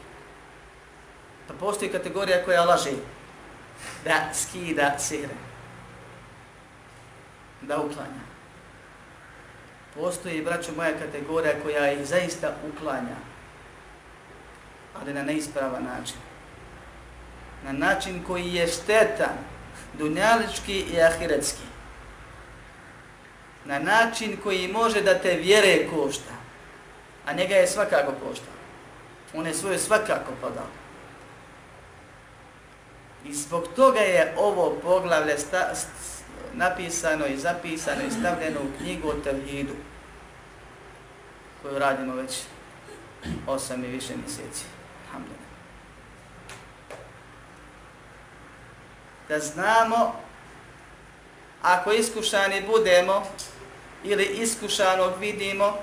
Pa 1.47 1.53
postoji 1.53 1.91
kategorija 1.91 2.45
koja 2.45 2.63
laže 2.65 2.91
da 4.05 4.29
skida 4.33 4.99
sihre, 4.99 5.35
da 7.61 7.77
uklanja. 7.77 8.34
Postoji, 9.95 10.41
braćo 10.41 10.71
moja, 10.77 10.91
kategorija 10.99 11.53
koja 11.63 11.91
ih 11.91 12.05
zaista 12.05 12.53
uklanja, 12.69 13.15
ali 15.01 15.13
na 15.13 15.23
neispravan 15.23 15.83
način. 15.83 16.17
Na 17.65 17.71
način 17.71 18.23
koji 18.27 18.53
je 18.53 18.67
štetan, 18.67 19.37
dunjalički 19.93 20.79
i 20.79 21.01
ahiretski. 21.01 21.63
Na 23.65 23.79
način 23.79 24.37
koji 24.43 24.67
može 24.67 25.01
da 25.01 25.19
te 25.19 25.35
vjere 25.35 25.87
košta, 25.87 26.33
a 27.25 27.33
njega 27.33 27.55
je 27.55 27.67
svakako 27.67 28.13
košta. 28.27 28.51
On 29.33 29.47
je 29.47 29.53
svoje 29.53 29.79
svakako 29.79 30.31
podao. 30.41 30.67
I 33.25 33.33
zbog 33.33 33.67
toga 33.75 33.99
je 33.99 34.33
ovo 34.37 34.77
poglavlje 34.83 35.37
sta, 35.37 35.75
napisano 36.57 37.25
i 37.25 37.37
zapisano 37.37 38.01
i 38.07 38.11
stavljeno 38.11 38.59
u 38.59 38.77
knjigu 38.77 39.09
o 39.09 39.13
Tevhidu, 39.23 39.73
koju 41.61 41.79
radimo 41.79 42.15
već 42.15 42.41
osam 43.47 43.83
i 43.83 43.87
više 43.87 44.13
mjeseci. 44.17 44.65
Da 49.29 49.39
znamo, 49.39 50.15
ako 51.61 51.91
iskušani 51.91 52.61
budemo 52.67 53.23
ili 54.03 54.23
iskušanog 54.25 55.13
vidimo, 55.19 55.77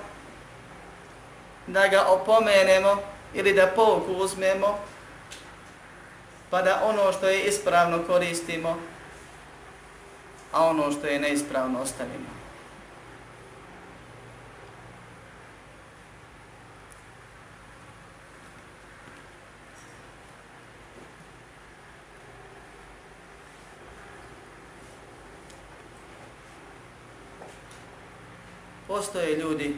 da 1.67 1.87
ga 1.87 2.05
opomenemo 2.05 3.01
ili 3.33 3.53
da 3.53 3.67
pouku 3.67 4.13
uzmemo, 4.13 4.79
pa 6.49 6.61
da 6.61 6.81
ono 6.85 7.11
što 7.11 7.27
je 7.27 7.43
ispravno 7.43 8.03
koristimo, 8.07 8.77
a 10.53 10.65
ono 10.65 10.91
što 10.91 11.07
je 11.07 11.19
neispravno 11.19 11.79
ostavimo. 11.79 12.43
Postoje 28.87 29.37
ljudi 29.37 29.75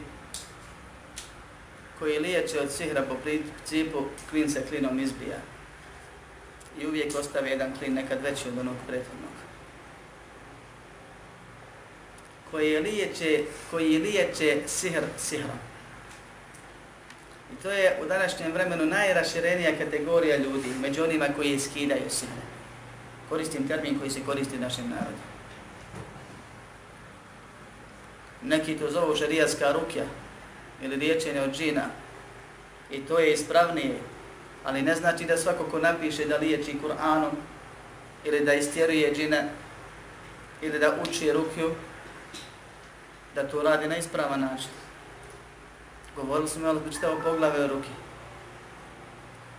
koji 1.98 2.18
liječe 2.18 2.60
od 2.60 2.70
sihra 2.70 3.02
po 3.02 3.14
principu 3.14 3.98
klin 4.30 4.50
se 4.50 4.66
klinom 4.68 4.98
izbija 5.00 5.36
i 6.80 6.86
uvijek 6.86 7.14
ostave 7.18 7.50
jedan 7.50 7.76
klin 7.78 7.94
nekad 7.94 8.22
veći 8.22 8.48
od 8.48 8.58
onog 8.58 8.76
prethodnog. 8.86 9.25
Koji 12.50 12.80
liječe, 12.80 13.44
koji 13.70 13.98
liječe 13.98 14.56
sihr 14.66 15.02
sihrom. 15.18 15.58
I 17.52 17.62
to 17.62 17.70
je 17.70 17.98
u 18.02 18.06
današnjem 18.06 18.52
vremenu 18.52 18.86
najraširenija 18.86 19.78
kategorija 19.78 20.36
ljudi 20.36 20.68
među 20.80 21.04
onima 21.04 21.26
koji 21.36 21.58
skidaju 21.58 22.10
sihre. 22.10 22.46
Koristim 23.28 23.68
termin 23.68 23.98
koji 23.98 24.10
se 24.10 24.20
koristi 24.26 24.58
našem 24.58 24.88
narodu. 24.88 25.22
Neki 28.42 28.78
to 28.78 28.90
zovu 28.90 29.16
šarijaska 29.16 29.72
rukja 29.72 30.04
ili 30.82 30.96
liječenje 30.96 31.40
od 31.40 31.56
džina. 31.56 31.84
I 32.90 33.00
to 33.00 33.18
je 33.18 33.32
ispravnije 33.32 33.98
ali 34.66 34.82
ne 34.82 34.94
znači 34.94 35.24
da 35.24 35.36
svako 35.36 35.64
ko 35.64 35.78
napiše 35.78 36.24
da 36.24 36.36
liječi 36.36 36.76
Kur'anom 36.82 37.30
ili 38.24 38.44
da 38.44 38.54
istjeruje 38.54 39.14
džina 39.14 39.42
ili 40.62 40.78
da 40.78 40.96
uči 41.02 41.32
rukju, 41.32 41.74
da 43.36 43.48
to 43.48 43.62
radi 43.62 43.88
na 43.88 43.96
ispravan 43.96 44.40
način. 44.40 44.68
Govorili 46.16 46.48
smo 46.48 46.66
malo 46.66 46.80
pričitavo 46.80 47.20
poglave 47.24 47.64
o 47.64 47.66
ruki. 47.66 47.88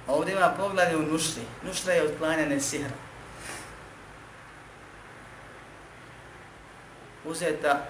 Ovdje 0.07 0.33
ima 0.33 0.53
poglavlje 0.57 0.97
u 0.97 1.01
nušli. 1.01 1.41
Nušla 1.63 1.93
je 1.93 2.03
otklanjanje 2.03 2.59
sihra. 2.59 2.95
Uzeta 7.25 7.85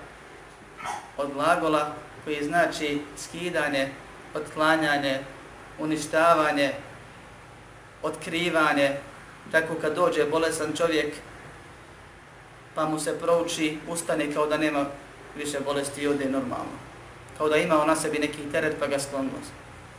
od 1.18 1.34
glagola 1.34 1.94
koji 2.24 2.44
znači 2.44 3.02
skidanje, 3.18 3.90
otklanjanje, 4.34 5.20
uništavanje, 5.80 6.74
otkrivanje, 8.04 8.98
tako 9.52 9.76
kad 9.82 9.96
dođe 9.96 10.26
bolesan 10.26 10.74
čovjek, 10.78 11.16
pa 12.76 12.86
mu 12.86 13.00
se 13.00 13.20
prouči, 13.20 13.78
ustane 13.88 14.34
kao 14.34 14.48
da 14.48 14.58
nema 14.58 14.86
više 15.38 15.60
bolesti 15.60 16.02
i 16.02 16.08
ode 16.08 16.26
normalno. 16.26 16.78
Kao 17.38 17.50
da 17.50 17.58
ima 17.58 17.86
na 17.86 17.96
sebi 17.96 18.20
neki 18.20 18.52
teret 18.52 18.76
pa 18.80 18.88
ga 18.88 19.00
sklonnost. 19.00 19.52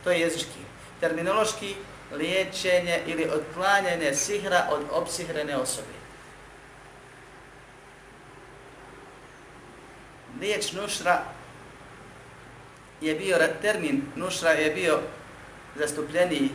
To 0.03 0.11
je 0.11 0.19
jezički. 0.19 0.59
Terminološki 0.99 1.75
liječenje 2.11 3.01
ili 3.05 3.29
otklanjanje 3.29 4.13
sihra 4.13 4.67
od 4.71 4.81
opsihrene 4.91 5.57
osobe. 5.57 5.99
Liječ 10.41 10.71
nušra 10.71 11.21
je 13.01 13.15
bio, 13.15 13.37
termin 13.61 14.01
nušra 14.15 14.49
je 14.49 14.71
bio 14.71 14.99
zastupljeniji 15.75 16.49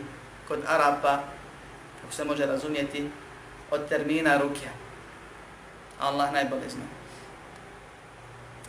kod 0.48 0.60
Arapa 0.66 1.22
kako 2.04 2.14
se 2.14 2.24
može 2.24 2.46
razumjeti, 2.46 3.08
od 3.70 3.88
termina 3.88 4.36
rukja. 4.38 4.70
Allah 6.00 6.32
najbolje 6.32 6.68
zna. 6.68 6.82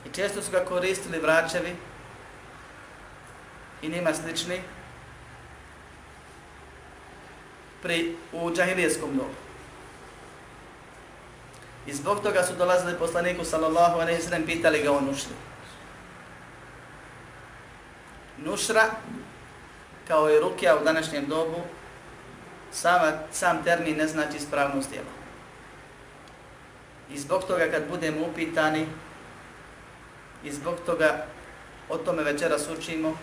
I 0.05 0.13
često 0.13 0.41
su 0.41 0.51
ga 0.51 0.65
koristili 0.65 1.19
vraćevi 1.19 1.75
i 3.81 3.89
njima 3.89 4.13
slični 4.13 4.61
pri, 7.81 8.15
u 8.33 8.51
džahilijeskom 8.55 9.09
dobu. 9.17 9.35
I 11.87 11.93
zbog 11.93 12.21
toga 12.21 12.43
su 12.43 12.55
dolazili 12.55 12.99
poslaniku 12.99 13.45
sallallahu 13.45 13.99
alaihi 13.99 14.21
sallam 14.21 14.45
pitali 14.45 14.81
ga 14.83 14.91
o 14.91 15.01
nušri. 15.01 15.35
Nušra, 18.37 18.83
kao 20.07 20.29
i 20.29 20.39
rukja 20.39 20.77
u 20.81 20.83
današnjem 20.83 21.25
dobu, 21.25 21.61
sama, 22.71 23.11
sam 23.31 23.63
termin 23.63 23.97
ne 23.97 24.07
znači 24.07 24.37
ispravnost 24.37 24.89
djela. 24.89 25.13
I 27.09 27.19
zbog 27.19 27.43
toga 27.43 27.71
kad 27.71 27.89
budemo 27.89 28.27
upitani, 28.27 28.87
i 30.45 30.51
zbog 30.51 30.75
toga 30.86 31.25
o 31.89 31.97
tome 31.97 32.23
večeras 32.23 32.67
učimo, 32.77 33.17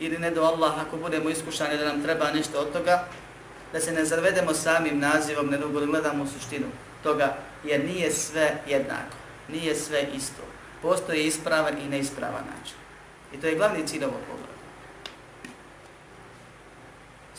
ili 0.00 0.18
ne 0.18 0.30
do 0.30 0.42
Allah, 0.42 0.72
ako 0.86 0.96
budemo 0.96 1.30
iskušani 1.30 1.78
da 1.78 1.84
nam 1.84 2.02
treba 2.02 2.30
nešto 2.30 2.60
od 2.60 2.72
toga, 2.72 3.04
da 3.72 3.80
se 3.80 3.92
ne 3.92 4.04
zavedemo 4.04 4.54
samim 4.54 4.98
nazivom, 4.98 5.46
ne 5.46 5.58
nego 5.58 5.86
gledamo 5.86 6.26
suštinu 6.26 6.66
toga, 7.02 7.36
jer 7.64 7.84
nije 7.84 8.10
sve 8.10 8.56
jednako, 8.66 9.16
nije 9.48 9.74
sve 9.74 10.06
isto. 10.16 10.42
Postoji 10.82 11.26
ispravan 11.26 11.78
i 11.78 11.88
neispravan 11.88 12.44
način. 12.56 12.76
I 13.32 13.40
to 13.40 13.46
je 13.46 13.54
glavni 13.54 13.86
cilj 13.86 14.04
ovog 14.04 14.20
pogleda 14.30 14.54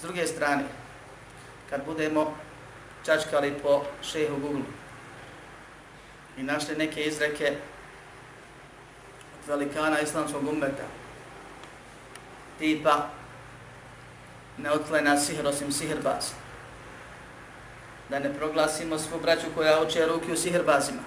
druge 0.05 0.27
strane, 0.27 0.63
kad 1.69 1.85
budemo 1.85 2.37
čačkali 3.05 3.53
po 3.63 3.83
šehu 4.03 4.37
Google 4.41 4.69
i 6.37 6.43
našli 6.43 6.75
neke 6.75 7.03
izreke 7.03 7.57
velikana 9.47 9.99
islamskog 9.99 10.47
ummeta, 10.47 10.83
tipa 12.59 13.09
ne 14.57 14.71
otklena 14.71 15.17
sihr 15.19 15.47
osim 15.47 15.71
sihrbaz, 15.71 16.31
da 18.09 18.19
ne 18.19 18.33
proglasimo 18.33 18.99
svu 18.99 19.19
braću 19.21 19.45
koja 19.55 19.81
uče 19.81 20.05
ruke 20.05 20.33
u 20.33 20.37
sihrbazima 20.37 21.01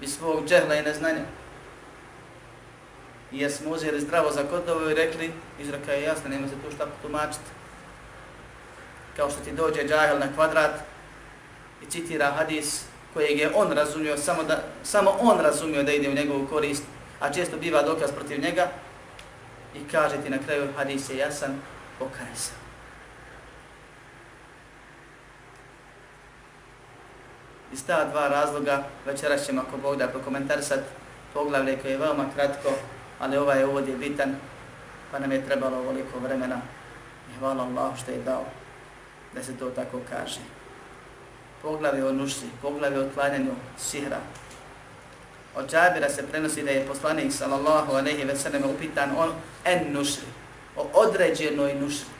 i 0.00 0.06
svog 0.06 0.48
džehla 0.48 0.74
i 0.74 0.82
neznanja. 0.82 1.24
I 3.32 3.38
jesmo 3.38 3.70
uzeli 3.70 4.00
zdravo 4.00 4.30
za 4.30 4.42
kodovo 4.42 4.90
i 4.90 4.94
rekli, 4.94 5.32
izraka 5.60 5.92
je 5.92 6.02
jasna, 6.02 6.30
nema 6.30 6.48
se 6.48 6.54
tu 6.54 6.74
šta 6.74 6.86
potumačiti. 6.86 7.50
Kao 9.16 9.30
što 9.30 9.40
ti 9.40 9.52
dođe 9.52 9.88
džahel 9.88 10.18
na 10.18 10.32
kvadrat 10.34 10.80
i 11.82 11.90
citira 11.90 12.30
hadis 12.30 12.84
kojeg 13.14 13.38
je 13.38 13.50
on 13.54 13.72
razumio, 13.72 14.16
samo, 14.16 14.42
da, 14.42 14.62
samo 14.82 15.16
on 15.20 15.40
razumio 15.40 15.82
da 15.82 15.92
ide 15.92 16.08
u 16.08 16.14
njegovu 16.14 16.46
korist, 16.46 16.82
a 17.20 17.32
često 17.32 17.56
biva 17.56 17.82
dokaz 17.82 18.12
protiv 18.12 18.40
njega, 18.40 18.68
i 19.74 19.88
kaže 19.92 20.16
ti 20.22 20.30
na 20.30 20.38
kraju 20.38 20.68
hadis 20.76 21.10
je 21.10 21.16
jasan, 21.16 21.60
pokaj 21.98 22.34
se. 22.34 22.52
Iz 27.72 27.86
ta 27.86 28.04
dva 28.04 28.28
razloga 28.28 28.84
večeras 29.06 29.46
ćemo 29.46 29.60
ako 29.60 29.76
Bog 29.76 29.96
da 29.96 30.08
prokomentarsat 30.08 30.80
poglavlje 31.34 31.78
koje 31.82 31.92
je 31.92 31.98
veoma 31.98 32.24
kratko, 32.34 32.68
ali 33.18 33.36
ovaj 33.36 33.64
uvod 33.64 33.88
je 33.88 33.96
bitan, 33.96 34.36
pa 35.10 35.18
nam 35.18 35.32
je 35.32 35.46
trebalo 35.46 35.78
ovoliko 35.78 36.18
vremena. 36.18 36.60
I 37.30 37.38
hvala 37.38 37.62
Allah 37.62 37.98
što 38.02 38.10
je 38.10 38.22
dao 38.22 38.44
da 39.34 39.42
se 39.42 39.56
to 39.56 39.70
tako 39.70 40.00
kaže. 40.10 40.40
Poglavlje 41.62 42.04
o 42.04 42.12
nušri, 42.12 42.48
poglavlje 42.62 43.00
o 43.00 43.10
klanjanju 43.14 43.52
sihra. 43.78 44.18
Od 45.58 45.70
Džabira 45.70 46.08
se 46.08 46.26
prenosi 46.26 46.62
da 46.62 46.70
je 46.70 46.86
poslanik 46.86 47.32
sallallahu 47.32 47.92
alejhi 47.92 48.24
ve 48.24 48.36
sellem 48.36 48.62
upitan 48.64 49.10
on 49.18 49.32
en 49.64 49.92
nušri, 49.92 50.26
o 50.76 50.90
određenoj 50.94 51.74
nušri, 51.74 52.14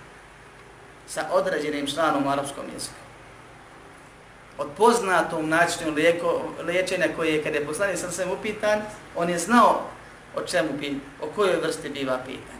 sa 1.07 1.29
određenim 1.33 1.87
članom 1.87 2.27
u 2.27 2.31
arapskom 2.31 2.65
jeziku 2.75 3.09
od 4.59 4.69
poznatom 4.77 5.49
načinu 5.49 5.93
lijeko, 5.95 6.43
liječenja 6.63 7.07
koje 7.17 7.35
je 7.35 7.43
kada 7.45 7.59
je 7.59 7.67
poslanik 7.67 7.99
sam 7.99 8.11
sam 8.11 8.31
upitan, 8.31 8.81
on 9.17 9.31
je 9.31 9.39
znao 9.39 9.83
o 10.37 10.43
čemu 10.43 10.69
bi, 10.81 11.01
o 11.23 11.27
kojoj 11.37 11.57
vrsti 11.57 11.89
biva 11.89 12.19
pitan. 12.27 12.59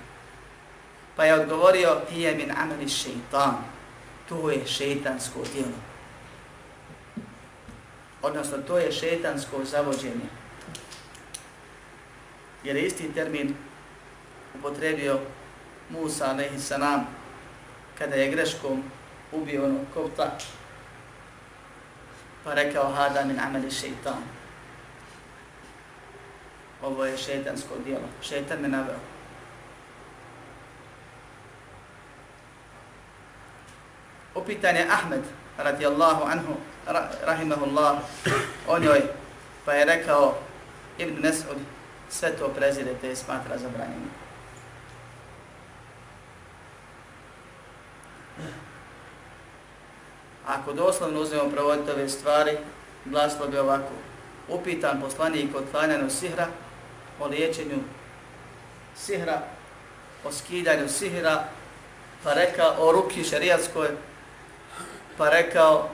Pa 1.17 1.25
je 1.25 1.35
odgovorio, 1.35 2.01
hije 2.11 2.35
min 2.35 2.53
ameli 2.57 2.89
šeitan, 2.89 3.57
to 4.29 4.51
je 4.51 4.67
šeitansko 4.67 5.39
djelo. 5.53 5.79
Odnosno, 8.23 8.59
to 8.59 8.79
je 8.79 8.93
šeitansko 8.93 9.65
zavođenje. 9.65 10.29
Jer 12.65 12.77
je 12.77 12.87
isti 12.87 13.13
termin 13.15 13.57
upotrebio 14.55 15.21
Musa, 15.91 16.25
a.s. 16.25 16.73
kada 17.99 18.15
je 18.15 18.31
greškom 18.31 18.83
ubio 19.33 19.65
ono 19.65 19.79
kopta, 19.95 20.39
pa 22.45 22.55
rekao 22.55 22.91
hada 22.93 23.25
min 23.25 23.41
ameli 23.41 23.71
šeitan. 23.71 24.23
Ovo 26.83 27.05
je 27.05 27.19
šeitansko 27.19 27.75
dijelo. 27.85 28.09
Šeitan 28.23 28.61
me 28.61 28.69
naveo. 28.69 28.99
Upitan 34.35 34.77
je 34.77 34.87
Ahmed, 34.91 35.23
radijallahu 35.59 36.25
anhu, 36.25 36.55
rahimahullah, 37.27 37.99
o 38.69 38.79
njoj, 38.79 39.03
pa 39.65 39.73
je 39.73 39.85
rekao 39.85 40.39
Ibn 40.99 41.23
Mes'ud, 41.23 41.59
sve 42.11 42.37
to 42.37 42.49
prezirete 42.49 43.13
i 43.13 43.17
smatra 43.17 43.59
zabranjenim. 43.59 44.11
Ako 50.47 50.73
doslovno 50.73 51.21
uzmemo 51.21 51.51
provoditi 51.51 51.91
ove 51.91 52.09
stvari, 52.09 52.59
glaslo 53.05 53.47
bi 53.47 53.59
ovako. 53.59 53.93
Upitan 54.49 55.01
poslanik 55.01 55.55
od 55.55 55.65
klanjanja 55.71 56.11
sihra, 56.11 56.47
o 57.21 57.27
liječenju 57.27 57.79
sihra, 58.97 59.43
o 60.25 60.33
skidanju 60.33 60.89
sihra, 60.89 61.45
pa 62.25 62.35
rekao 62.35 62.75
o 62.79 62.93
ruki 62.93 63.25
šerijatskoj, 63.25 63.89
pa 65.19 65.29
rekao 65.31 65.91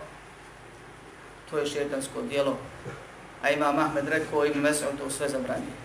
to 1.50 1.59
je 1.59 1.66
šetansko 1.66 2.22
dijelo. 2.22 2.57
A 3.42 3.50
ima 3.50 3.72
Mahmed 3.72 4.09
rekao 4.09 4.46
i 4.46 4.55
mesel 4.55 4.88
to 4.98 5.11
sve 5.11 5.29
zabranije. 5.29 5.84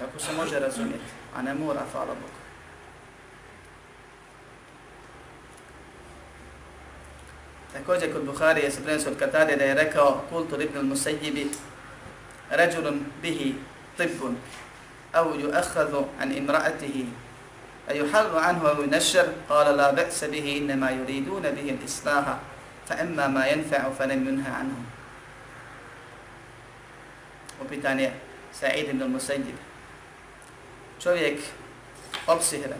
Tako 0.00 0.18
se 0.18 0.32
može 0.32 0.58
razumjeti, 0.60 1.10
a 1.36 1.42
ne 1.42 1.54
mora, 1.54 1.80
hvala 1.92 2.14
Bogu. 2.14 2.40
Također 7.72 8.12
kod 8.12 8.24
Buhari 8.24 8.70
se 8.70 8.82
prenosi 8.84 9.08
od 9.08 9.18
Katade 9.18 9.56
da 9.56 9.64
je 9.64 9.74
rekao 9.74 10.22
kultu 10.30 10.60
ibn 10.60 10.78
al-Musayyibi 10.78 11.46
rajulun 12.50 13.04
bihi 13.22 13.54
tibbun 13.96 14.36
au 15.12 15.34
yu'akhadhu 15.34 16.04
an 16.20 16.32
imra'atihi 16.32 17.06
a 17.88 17.94
yuhallu 17.94 18.38
anhu 18.38 18.66
au 18.66 18.82
yunashar 18.82 19.26
qala 19.48 19.76
la 19.76 19.92
ba'sa 19.92 20.28
bihi 20.28 20.56
innama 20.56 20.90
yuriduna 20.90 21.50
bihi 21.50 21.70
al-islaha 21.70 22.38
fa 22.86 22.94
imma 23.04 23.28
ma 23.28 23.46
yanfa'u 23.46 23.92
fa 23.92 24.06
lam 24.06 24.26
yunha 24.26 24.50
anhu. 24.60 24.82
Upitanje 27.62 28.12
Sa'id 28.52 28.88
ibn 28.88 29.02
al-Musayyib 29.02 29.69
čovjek 31.02 31.38
opsihren 32.26 32.78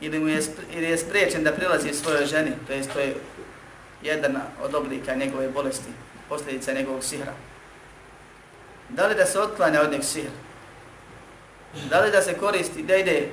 ili, 0.00 0.18
mu 0.18 0.28
je, 0.28 0.42
ili 0.72 0.86
je 0.86 0.98
spriječen 0.98 1.44
da 1.44 1.52
prilazi 1.52 1.92
svojoj 1.92 2.26
ženi, 2.26 2.52
to 2.66 2.72
je, 2.72 2.82
to 2.92 3.00
je 3.00 3.14
jedan 4.02 4.36
od 4.62 4.74
oblika 4.74 5.14
njegove 5.14 5.48
bolesti, 5.48 5.90
posljedica 6.28 6.72
njegovog 6.72 7.04
sihra. 7.04 7.32
Da 8.88 9.06
li 9.06 9.14
da 9.14 9.26
se 9.26 9.40
otklanja 9.40 9.80
od 9.80 9.92
njeg 9.92 10.04
sihr? 10.04 10.30
Da 11.90 12.00
li 12.00 12.10
da 12.10 12.22
se 12.22 12.38
koristi, 12.38 12.82
da 12.82 12.96
ide 12.96 13.28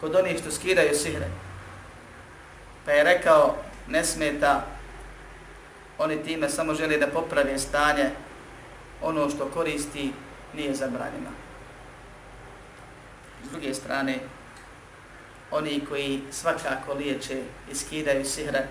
kod 0.00 0.14
onih 0.14 0.38
što 0.38 0.50
skidaju 0.50 0.94
sihre? 0.94 1.28
Pa 2.84 2.92
je 2.92 3.04
rekao, 3.04 3.56
ne 3.88 4.04
smeta, 4.04 4.66
oni 5.98 6.22
time 6.22 6.48
samo 6.48 6.74
žele 6.74 6.98
da 6.98 7.06
poprave 7.06 7.58
stanje, 7.58 8.10
ono 9.02 9.30
što 9.30 9.50
koristi 9.54 10.12
nije 10.54 10.74
zabranjeno. 10.74 11.30
S 13.44 13.50
druge 13.50 13.74
strane, 13.74 14.18
oni 15.50 15.84
koji 15.88 16.22
svakako 16.30 16.94
liječe 16.94 17.42
i 17.70 17.74
skidaju 17.74 18.24
sihre, 18.24 18.66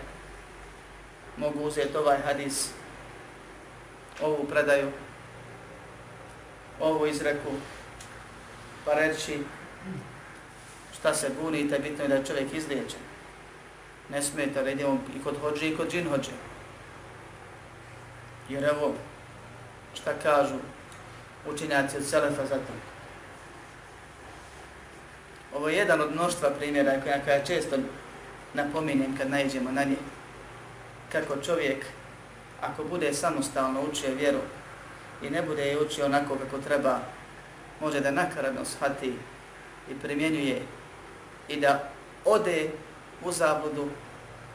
mogu 1.37 1.59
uzeti 1.63 1.97
ovaj 1.97 2.17
hadis, 2.25 2.69
ovu 4.21 4.47
predaju, 4.49 4.91
ovu 6.79 7.07
izreku, 7.07 7.51
pa 8.85 8.93
reći 8.93 9.39
šta 10.93 11.13
se 11.13 11.29
bunite, 11.41 11.79
bitno 11.79 12.03
je 12.03 12.07
da 12.07 12.15
je 12.15 12.25
čovjek 12.25 12.53
izliječen. 12.53 12.99
Ne 14.09 14.21
smijete 14.21 14.63
da 14.63 14.69
idemo 14.69 14.99
i 15.15 15.23
kod 15.23 15.39
hođe 15.41 15.67
i 15.67 15.77
kod 15.77 15.91
džin 15.91 16.09
hođe. 16.09 16.31
Jer 18.49 18.63
evo, 18.63 18.93
šta 19.93 20.13
kažu 20.23 20.55
učinjaci 21.47 21.97
od 21.97 22.05
Selefa 22.05 22.45
za 22.45 22.55
to. 22.55 22.73
Ovo 25.55 25.69
je 25.69 25.75
jedan 25.75 26.01
od 26.01 26.11
mnoštva 26.11 26.49
primjera 26.49 27.01
koja, 27.03 27.23
koja 27.23 27.43
često 27.43 27.75
napominjem 28.53 29.17
kad 29.17 29.29
najđemo 29.29 29.71
na 29.71 29.83
nje. 29.83 29.95
Kako 31.11 31.41
čovjek, 31.45 31.85
ako 32.61 32.83
bude 32.83 33.13
samostalno 33.13 33.81
učio 33.91 34.15
vjeru 34.15 34.39
i 35.21 35.29
ne 35.29 35.41
bude 35.41 35.65
je 35.65 35.81
učio 35.81 36.05
onako 36.05 36.35
kako 36.35 36.57
treba, 36.57 36.99
može 37.81 37.99
da 37.99 38.11
nakaradno 38.11 38.65
shvati 38.65 39.13
i 39.91 39.93
primjenjuje 40.01 40.61
i 41.47 41.59
da 41.59 41.89
ode 42.25 42.69
u 43.23 43.31
zabludu 43.31 43.89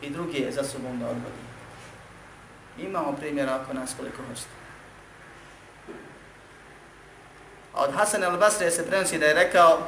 i 0.03 0.11
drugi 0.11 0.39
je 0.39 0.53
za 0.53 0.65
sobom 0.65 0.99
da 0.99 1.07
odvodi. 1.07 1.47
Imamo 2.79 3.13
primjera 3.13 3.55
ako 3.55 3.73
nas 3.73 3.95
koliko 3.99 4.23
hoćete. 4.29 4.66
A 7.77 7.85
od 7.85 7.95
Hasan 7.95 8.23
al-Basre 8.23 8.71
se 8.71 8.87
prenosi 8.87 9.19
da 9.19 9.27
je 9.27 9.35
rekao 9.35 9.87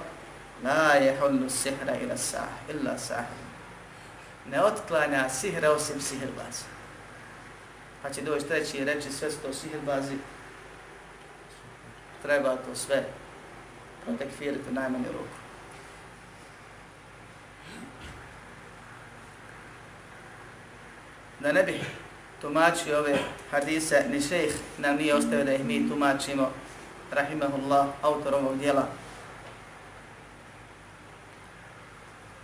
Ma 0.63 0.93
je 0.93 1.17
hullu 1.21 1.51
sihra 1.51 1.95
ila 2.03 2.17
sah, 2.17 2.49
illa 2.69 2.99
sah. 2.99 3.25
Ne 4.51 4.63
otklanja 4.63 5.29
sihra 5.29 5.71
osim 5.71 6.01
sihirbazi. 6.01 6.65
Pa 8.03 8.11
će 8.11 8.23
doći 8.23 8.47
treći 8.47 8.77
i 8.77 8.85
reći 8.85 9.13
sve 9.13 9.31
su 9.31 9.39
to 9.39 9.53
sihirbazi. 9.53 10.17
Treba 12.23 12.57
to 12.57 12.75
sve 12.75 13.05
protekfiriti 14.05 14.71
u 14.71 14.73
najmanju 14.73 15.13
ruku. 15.13 15.39
Da 21.41 21.53
ne 21.53 21.63
bih 21.63 21.81
tumačio 22.41 22.99
ove 22.99 23.19
hadise, 23.51 24.05
ni 24.11 24.21
šejh 24.21 24.55
nam 24.79 24.97
nije 24.97 25.15
ostavio 25.15 25.45
da 25.45 25.53
ih 25.53 25.65
mi 25.65 25.89
tumačimo, 25.89 26.51
rahimahullah, 27.13 27.87
autor 28.03 28.35
ovog 28.35 28.59
dijela, 28.59 28.89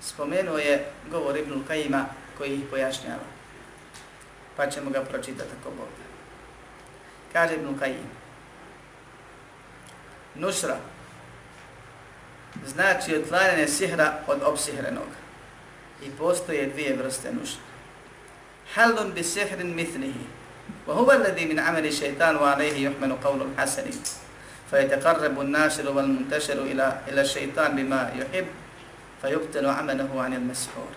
spomenuo 0.01 0.59
je 0.59 0.87
govor 1.11 1.37
Ibnul 1.37 1.65
Kajima 1.69 2.07
koji 2.39 2.55
ih 2.55 2.65
pojašnjava. 2.71 3.25
Pa 4.57 4.67
ćemo 4.67 4.91
ga 4.91 5.01
pročitati 5.01 5.51
ako 5.61 5.71
Bog. 5.71 5.89
Kaže 7.33 7.55
Ibn 7.55 7.79
Kajim. 7.79 8.11
Nusra 10.35 10.77
znači 12.67 13.17
otvaranje 13.17 13.69
sihra 13.69 14.19
od 14.27 14.43
opsihrenog. 14.43 15.09
I 16.03 16.11
postoje 16.11 16.67
dvije 16.67 16.97
vrste 16.97 17.33
nušra. 17.33 17.61
Halun 18.75 19.13
bi 19.13 19.23
sihrin 19.23 19.75
mithlihi. 19.75 20.27
Wa 20.87 20.95
huwa 20.95 21.15
alladhi 21.15 21.47
min 21.47 21.59
amali 21.59 21.93
shaytan 21.93 22.37
wa 22.37 22.55
alayhi 22.55 22.89
yuhmanu 22.89 23.17
qawlu 23.23 23.43
al-hasani. 23.43 23.93
فيتقرب 24.71 25.41
الناشر 25.41 25.91
والمنتشر 25.91 25.93
إلى 25.93 25.93
wal 25.95 26.09
muntashiru 26.09 26.67
ila 26.67 26.99
ila 27.09 27.25
shaytan 27.25 27.77
bima 27.77 28.11
yuhib 28.17 28.47
المسحور. 29.25 30.93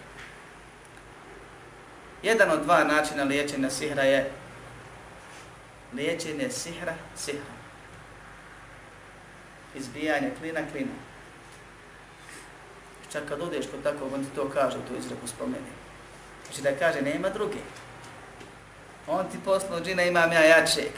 Jedan 2.24 2.52
od 2.52 2.64
dva 2.64 2.84
načina 2.84 3.24
liječenja 3.24 3.70
sihra 3.70 4.04
je 4.04 4.32
liječenje 5.94 6.50
sihra 6.50 6.94
sihra. 7.16 7.58
Izbijanje 9.76 10.32
klina 10.40 10.62
klina. 10.72 10.92
Čak 13.12 13.24
kad 13.30 13.42
odeš 13.42 13.66
kod 13.72 13.84
takvog, 13.84 14.14
on 14.14 14.24
ti 14.24 14.30
to 14.36 14.50
kaže, 14.50 14.78
tu 14.88 14.96
izreku 15.00 15.28
spomeni. 15.28 15.72
Znači 16.46 16.62
da 16.62 16.80
kaže, 16.80 17.02
nema 17.02 17.30
druge. 17.30 17.58
On 19.08 19.30
ti 19.30 19.38
poslao 19.46 19.82
džina, 19.82 20.04
imam 20.04 20.32
ja 20.32 20.44
jačeg. 20.44 20.92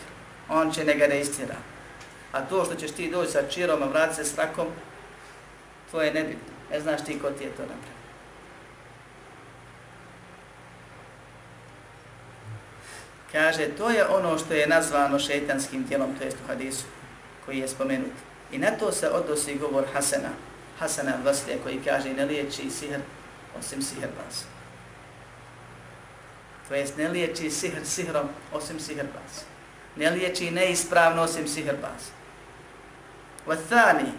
On 0.50 0.72
će 0.72 0.86
njega 0.86 1.08
ne 1.08 1.22
istira. 1.22 1.56
A 2.32 2.42
to 2.42 2.66
što 2.66 2.76
ćeš 2.76 2.92
ti 2.92 3.12
doći 3.12 3.32
sa 3.32 3.48
čirom, 3.50 3.84
a 3.84 3.86
vrati 3.86 4.16
se 4.16 4.24
s 4.24 4.38
rakom, 4.38 4.68
to 5.92 6.02
je 6.02 6.14
nebitno. 6.14 6.54
Ne 6.72 6.80
znaš 6.80 7.06
ti 7.06 7.20
ko 7.20 7.30
ti 7.30 7.44
je 7.44 7.50
to 7.50 7.62
napravio. 7.62 8.00
Kaže, 13.32 13.68
to 13.78 13.90
je 13.90 14.08
ono 14.08 14.38
što 14.38 14.54
je 14.54 14.68
nazvano 14.68 15.20
šeitanskim 15.20 15.88
tijelom, 15.88 16.16
to 16.18 16.24
jest 16.24 16.38
u 16.44 16.48
hadisu, 16.48 16.86
koji 17.46 17.58
je 17.58 17.68
spomenut. 17.68 18.12
I 18.52 18.58
na 18.58 18.72
to 18.72 18.92
se 18.92 19.10
odnosi 19.10 19.58
govor 19.58 19.86
Hasana, 19.94 20.30
Hasana 20.80 21.14
Vaslija, 21.26 21.58
koji 21.64 21.82
kaže, 21.86 22.14
ne 22.14 22.26
liječi 22.26 22.70
sihr 22.70 23.00
osim 23.60 23.82
sihrbaz. 23.82 24.44
To 26.68 26.76
jest, 26.76 26.98
ne 26.98 27.08
liječi 27.08 27.52
sihr 27.52 27.86
sihrom 27.86 28.28
osim 28.54 28.80
sihrbaz. 28.80 29.44
Ne 29.96 30.10
liječi 30.10 30.52
neispravno 30.52 31.22
osim 31.22 31.48
sihrbaz. 31.48 32.10
Vathani, 33.39 33.39
a 33.39 33.39
druga 33.39 33.39
vrsta, 33.39 33.39
en 33.39 33.39
nušre 33.39 33.39
bir 33.39 33.39
ruke, 33.39 33.39
والثاني 33.50 34.14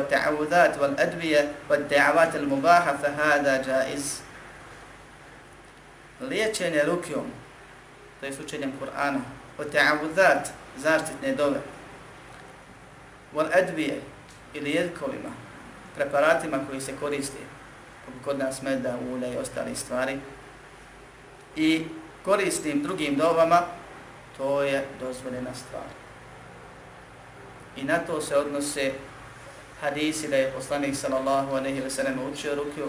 ta'avudat, 0.00 0.74
wal 0.80 0.94
advije, 0.98 1.48
wa 1.68 1.76
ta'avat 1.88 2.34
il 2.34 2.46
mubaha, 2.46 2.98
fa 2.98 3.10
hada 3.10 3.62
jaiz 3.62 4.20
liječenje 6.20 6.82
rukijom, 6.82 7.26
to 8.20 8.26
je 8.26 8.32
učenjem 8.44 8.72
Kur'ana, 8.80 9.20
o 9.58 9.64
ta'avudat, 9.64 10.50
zaštitne 10.76 11.34
dove, 11.34 11.60
vol 13.32 13.46
edvije 13.54 14.00
ili 14.54 14.70
jedkovima, 14.70 15.30
preparatima 15.94 16.58
koji 16.68 16.80
se 16.80 16.96
koriste, 17.00 17.38
kako 18.04 18.18
kod 18.24 18.38
nas 18.38 18.62
meda, 18.62 18.96
ulja 19.12 19.28
i 19.28 19.36
ostali 19.36 19.76
stvari, 19.76 20.18
i 21.56 21.84
koristim 22.24 22.82
drugim 22.82 23.16
dovama, 23.16 23.62
to 24.36 24.62
je 24.62 24.86
dozvoljena 25.00 25.54
stvar. 25.54 26.01
I 27.76 27.84
na 27.84 27.98
to 27.98 28.20
se 28.20 28.36
odnose 28.36 28.92
hadisi 29.80 30.28
da 30.28 30.36
je 30.36 30.52
poslanik 30.52 30.96
sallallahu 30.96 31.56
alaihi 31.56 31.80
wa 31.80 31.90
sallam 31.90 32.18
učio 32.32 32.54
rukju, 32.54 32.86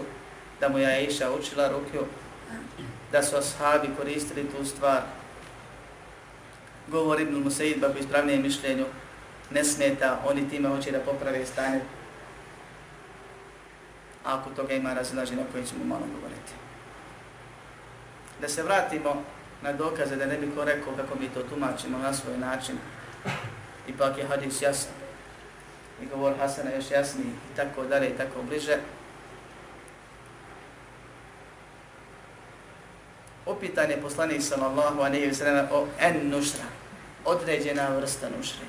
da 0.60 0.68
mu 0.68 0.78
je 0.78 0.86
Aisha 0.86 1.30
učila 1.30 1.68
rukju, 1.68 2.06
da 3.12 3.22
su 3.22 3.36
ashabi 3.36 3.88
koristili 3.98 4.50
tu 4.50 4.64
stvar. 4.64 5.02
Govor 6.88 7.20
Ibn 7.20 7.34
Musaid, 7.34 7.80
bako 7.80 7.98
ispravnije 7.98 8.38
mišljenju, 8.38 8.86
ne 9.50 9.64
smeta, 9.64 10.20
oni 10.26 10.48
time 10.50 10.68
hoće 10.68 10.90
da 10.90 11.00
poprave 11.00 11.46
stanje. 11.46 11.80
A 14.24 14.38
ako 14.38 14.50
toga 14.50 14.74
ima 14.74 14.94
razilaži 14.94 15.34
o 15.34 15.52
koji 15.52 15.66
ćemo 15.66 15.84
malo 15.84 16.06
govoriti. 16.14 16.52
Da 18.40 18.48
se 18.48 18.62
vratimo 18.62 19.22
na 19.62 19.72
dokaze, 19.72 20.16
da 20.16 20.26
ne 20.26 20.38
bi 20.38 20.50
ko 20.56 20.64
rekao 20.64 20.92
kako 20.96 21.18
mi 21.18 21.28
to 21.28 21.42
tumačimo 21.42 21.98
na 21.98 22.12
svoj 22.12 22.38
način. 22.38 22.78
Ipak 23.88 24.18
je 24.18 24.26
hadis 24.26 24.62
jasan. 24.62 24.92
I 26.02 26.06
govor 26.06 26.32
Hasana 26.38 26.70
još 26.70 26.90
jasniji 26.90 27.26
i 27.26 27.56
tako 27.56 27.84
dalje 27.84 28.08
i 28.08 28.16
tako 28.16 28.42
bliže. 28.42 28.78
Opitan 33.46 33.90
je 33.90 34.00
poslanik 34.00 34.42
sallallahu 34.42 35.00
alejhi 35.00 35.26
ve 35.26 35.34
sellem 35.34 35.66
o 35.72 35.86
en 36.00 36.30
nušra, 36.30 36.64
određena 37.24 37.88
vrsta 37.88 38.28
nušre. 38.36 38.64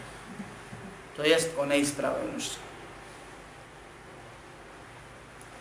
To 1.15 1.23
jest 1.23 1.49
o 1.57 1.65
neispravnoj 1.65 2.33
nušri. 2.33 2.59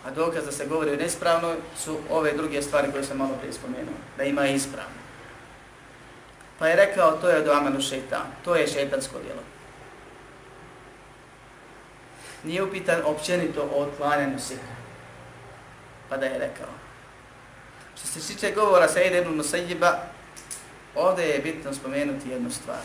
A 0.04 0.10
dokaz 0.10 0.44
da 0.44 0.52
se 0.52 0.66
govori 0.66 0.90
o 0.90 0.96
neispravnoj 0.96 1.56
su 1.76 1.98
ove 2.10 2.32
druge 2.32 2.62
stvari 2.62 2.92
koje 2.92 3.04
sam 3.04 3.16
malo 3.16 3.34
prije 3.38 3.52
spomenuo, 3.52 3.94
da 4.16 4.24
ima 4.24 4.46
ispravno. 4.46 5.03
Pa 6.58 6.68
je 6.68 6.76
rekao, 6.76 7.16
to 7.16 7.28
je 7.28 7.36
od 7.36 7.48
amanu 7.48 7.80
šeitan, 7.80 8.26
to 8.44 8.56
je 8.56 8.66
šeitansko 8.66 9.18
djelo. 9.18 9.42
Nije 12.44 12.62
upitan 12.62 13.00
općenito 13.04 13.68
o 13.74 13.82
otklanjanju 13.82 14.38
sihra. 14.38 14.74
Pa 16.08 16.16
da 16.16 16.26
je 16.26 16.38
rekao, 16.38 16.68
Što 17.96 18.06
se 18.06 18.34
tiče 18.34 18.52
govora 18.54 18.88
sa 18.88 19.02
ibn 19.02 19.40
Musayjiba, 19.40 19.92
ovdje 20.94 21.24
je 21.24 21.38
bitno 21.38 21.74
spomenuti 21.74 22.28
jednu 22.28 22.50
stvar. 22.50 22.82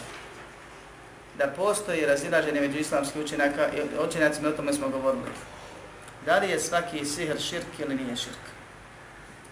Da 1.38 1.48
postoji 1.48 2.06
razilaženje 2.06 2.62
među 2.62 2.78
islamskih 2.78 3.22
učenjaka 3.22 3.68
i 3.68 4.06
učenjacima, 4.08 4.50
o 4.50 4.52
tome 4.52 4.74
smo 4.74 4.90
govorili. 4.90 5.32
Da 6.26 6.40
li 6.40 6.50
je 6.50 6.60
svaki 6.60 7.06
sihr 7.06 7.40
širk 7.40 7.80
ili 7.80 7.96
nije 7.96 8.16
širk? 8.16 8.44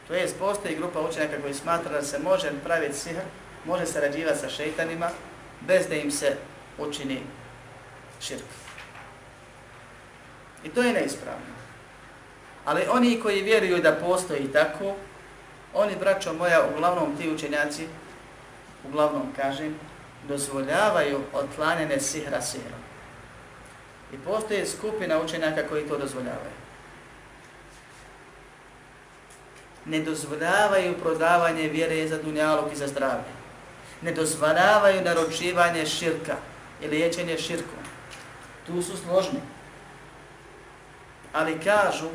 To 0.07 0.13
je, 0.13 0.27
postoji 0.39 0.75
grupa 0.75 0.99
učenjaka 0.99 1.41
koji 1.41 1.53
smatra 1.53 1.91
da 1.91 2.01
se 2.01 2.19
može 2.19 2.51
praviti 2.63 2.97
sihr, 2.97 3.21
može 3.67 3.85
sarađivati 3.85 4.39
sa 4.39 4.49
šeitanima, 4.49 5.09
bez 5.61 5.87
da 5.87 5.95
im 5.95 6.11
se 6.11 6.37
učini 6.77 7.21
širk. 8.21 8.43
I 10.63 10.69
to 10.69 10.81
je 10.81 10.93
neispravno. 10.93 11.57
Ali 12.65 12.87
oni 12.89 13.19
koji 13.19 13.41
vjeruju 13.41 13.81
da 13.81 13.95
postoji 13.95 14.51
tako, 14.53 14.95
Oni, 15.73 15.95
braćo 15.95 16.33
moja, 16.33 16.67
uglavnom 16.73 17.17
ti 17.17 17.29
učenjaci, 17.29 17.87
uglavnom 18.87 19.33
kažem, 19.35 19.79
dozvoljavaju 20.27 21.19
otlanjene 21.33 21.99
sihra 21.99 22.41
sihrom. 22.41 22.79
I 24.13 24.17
postoje 24.17 24.65
skupina 24.65 25.21
učenjaka 25.21 25.67
koji 25.69 25.87
to 25.87 25.97
dozvoljavaju. 25.97 26.57
Ne 29.85 29.99
dozvoljavaju 29.99 30.97
prodavanje 30.97 31.69
vjere 31.69 32.07
za 32.07 32.17
dunjalog 32.23 32.71
i 32.73 32.75
za 32.75 32.87
zdravlje. 32.87 33.36
Ne 34.01 34.11
dozvoljavaju 34.11 35.01
naročivanje 35.01 35.85
širka 35.85 36.35
ili 36.81 36.97
liječenje 36.97 37.37
širkom. 37.37 37.79
Tu 38.67 38.81
su 38.81 38.97
složni. 38.97 39.39
Ali 41.33 41.59
kažu 41.59 42.07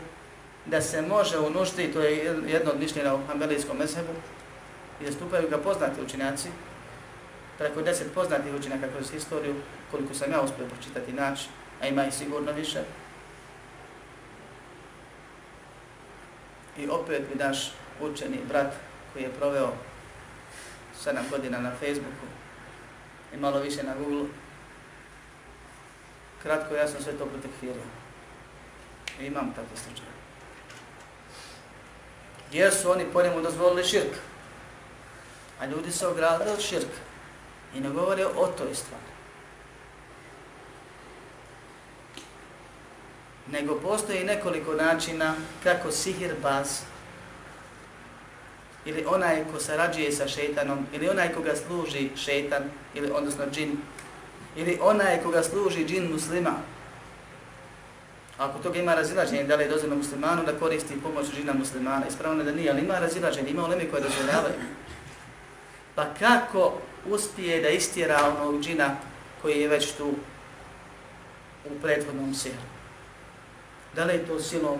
da 0.67 0.81
se 0.81 1.03
može 1.03 1.39
u 1.39 1.51
nušti, 1.51 1.93
to 1.93 2.01
je 2.01 2.17
jedno 2.47 2.71
od 2.71 2.81
mišljenja 2.81 3.15
u 3.15 3.27
Hanbelijskom 3.29 3.77
mezhebu, 3.77 4.13
i 5.01 5.07
zastupaju 5.07 5.49
ga 5.49 5.59
poznati 5.59 6.01
učinjaci, 6.01 6.49
preko 7.59 7.83
deset 7.83 8.15
poznatih 8.15 8.55
učinjaka 8.55 8.89
kroz 8.89 9.11
historiju, 9.11 9.55
koliko 9.91 10.15
sam 10.15 10.33
ja 10.33 10.41
uspio 10.41 10.67
pročitati 10.67 11.13
naći, 11.13 11.49
a 11.81 11.87
ima 11.87 12.07
ih 12.07 12.15
sigurno 12.15 12.53
više. 12.53 12.83
I 16.79 16.89
opet 16.89 17.23
bi 17.33 17.45
naš 17.45 17.73
učeni 18.01 18.39
brat 18.49 18.73
koji 19.13 19.23
je 19.23 19.33
proveo 19.39 19.73
7 21.05 21.31
godina 21.31 21.61
na 21.61 21.71
Facebooku 21.71 22.27
i 23.35 23.37
malo 23.37 23.61
više 23.61 23.83
na 23.83 23.95
Google, 23.95 24.29
kratko 26.43 26.75
ja 26.75 26.89
sam 26.89 27.03
sve 27.03 27.13
to 27.13 27.27
protekfirio. 27.27 27.83
I 29.21 29.27
imam 29.27 29.53
takve 29.55 29.77
slučaje 29.77 30.13
jer 32.53 32.75
su 32.75 32.91
oni 32.91 33.05
po 33.13 33.23
njemu 33.23 33.41
dozvolili 33.41 33.85
širk. 33.85 34.15
A 35.61 35.67
ljudi 35.67 35.93
se 35.93 36.07
ogradili 36.07 36.51
od 36.51 36.61
širka 36.61 37.01
i 37.75 37.81
ne 37.81 37.91
govore 37.91 38.27
o 38.27 38.47
toj 38.47 38.75
stvari. 38.75 39.03
Nego 43.47 43.81
postoji 43.81 44.25
nekoliko 44.25 44.75
načina 44.75 45.35
kako 45.63 45.91
sihir 45.91 46.35
baz 46.43 46.81
ili 48.85 49.05
onaj 49.07 49.45
ko 49.53 49.61
sarađuje 49.61 50.13
sa 50.13 50.29
šeitanom 50.29 50.87
ili 50.93 51.09
onaj 51.09 51.33
koga 51.35 51.53
služi 51.67 52.11
šeitan 52.17 52.63
ili 52.95 53.11
odnosno 53.11 53.45
džin 53.53 53.77
ili 54.57 54.79
onaj 54.83 55.23
koga 55.23 55.43
služi 55.43 55.85
džin 55.85 56.13
muslima 56.13 56.53
Ako 58.39 58.59
toga 58.59 58.79
ima 58.79 58.95
razilaženje, 58.95 59.45
da 59.45 59.57
li 59.57 59.65
je 59.65 59.69
dozvoljeno 59.69 59.97
muslimanu 59.97 60.45
da 60.47 60.59
koristi 60.59 61.01
pomoć 61.03 61.27
džina 61.37 61.53
muslimana, 61.53 62.07
ispravno 62.09 62.45
da 62.45 62.53
nije, 62.53 62.71
ali 62.71 62.81
ima 62.81 62.99
razilaženje, 62.99 63.51
ima 63.51 63.65
olemi 63.65 63.89
koje 63.91 64.03
dozvoljavaju. 64.03 64.55
Pa 65.95 66.07
kako 66.19 66.73
uspije 67.07 67.61
da 67.61 67.69
istjera 67.69 68.19
onog 68.41 68.63
džina 68.63 68.97
koji 69.43 69.61
je 69.61 69.69
već 69.69 69.93
tu 69.93 70.09
u 71.71 71.81
prethodnom 71.83 72.35
sihru? 72.35 72.67
Da 73.95 74.05
li 74.05 74.13
je 74.13 74.27
to 74.27 74.41
silom? 74.41 74.79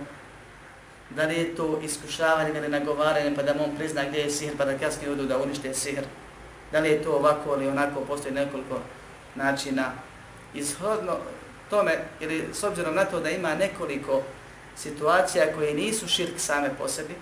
Da 1.17 1.23
li 1.23 1.35
je 1.35 1.55
to 1.55 1.81
iskušavanje 1.83 2.59
ili 2.59 2.69
nagovaranje 2.69 3.37
pa 3.37 3.43
da 3.43 3.55
mu 3.55 3.65
on 3.65 3.77
prizna 3.77 4.05
gdje 4.05 4.19
je 4.19 4.31
sihr 4.31 4.57
pa 4.59 4.65
da 4.65 4.79
kasnije 4.79 5.13
odu 5.13 5.27
da 5.27 5.39
unište 5.39 5.75
sihr? 5.75 6.05
Da 6.73 6.81
li 6.81 6.89
je 6.89 7.03
to 7.03 7.13
ovako 7.13 7.55
ili 7.55 7.69
onako, 7.69 8.01
postoji 8.01 8.35
nekoliko 8.35 8.79
načina. 9.35 9.93
Izhodno 10.55 11.17
tome, 11.71 11.99
ili 12.21 12.49
s 12.53 12.65
obzirom 12.65 12.95
na 12.95 13.05
to 13.05 13.21
da 13.21 13.31
ima 13.31 13.55
nekoliko 13.55 14.23
situacija 14.77 15.55
koje 15.55 15.75
nisu 15.75 16.09
širk 16.09 16.39
same 16.39 16.71
po 16.79 16.89
sebi, 16.89 17.15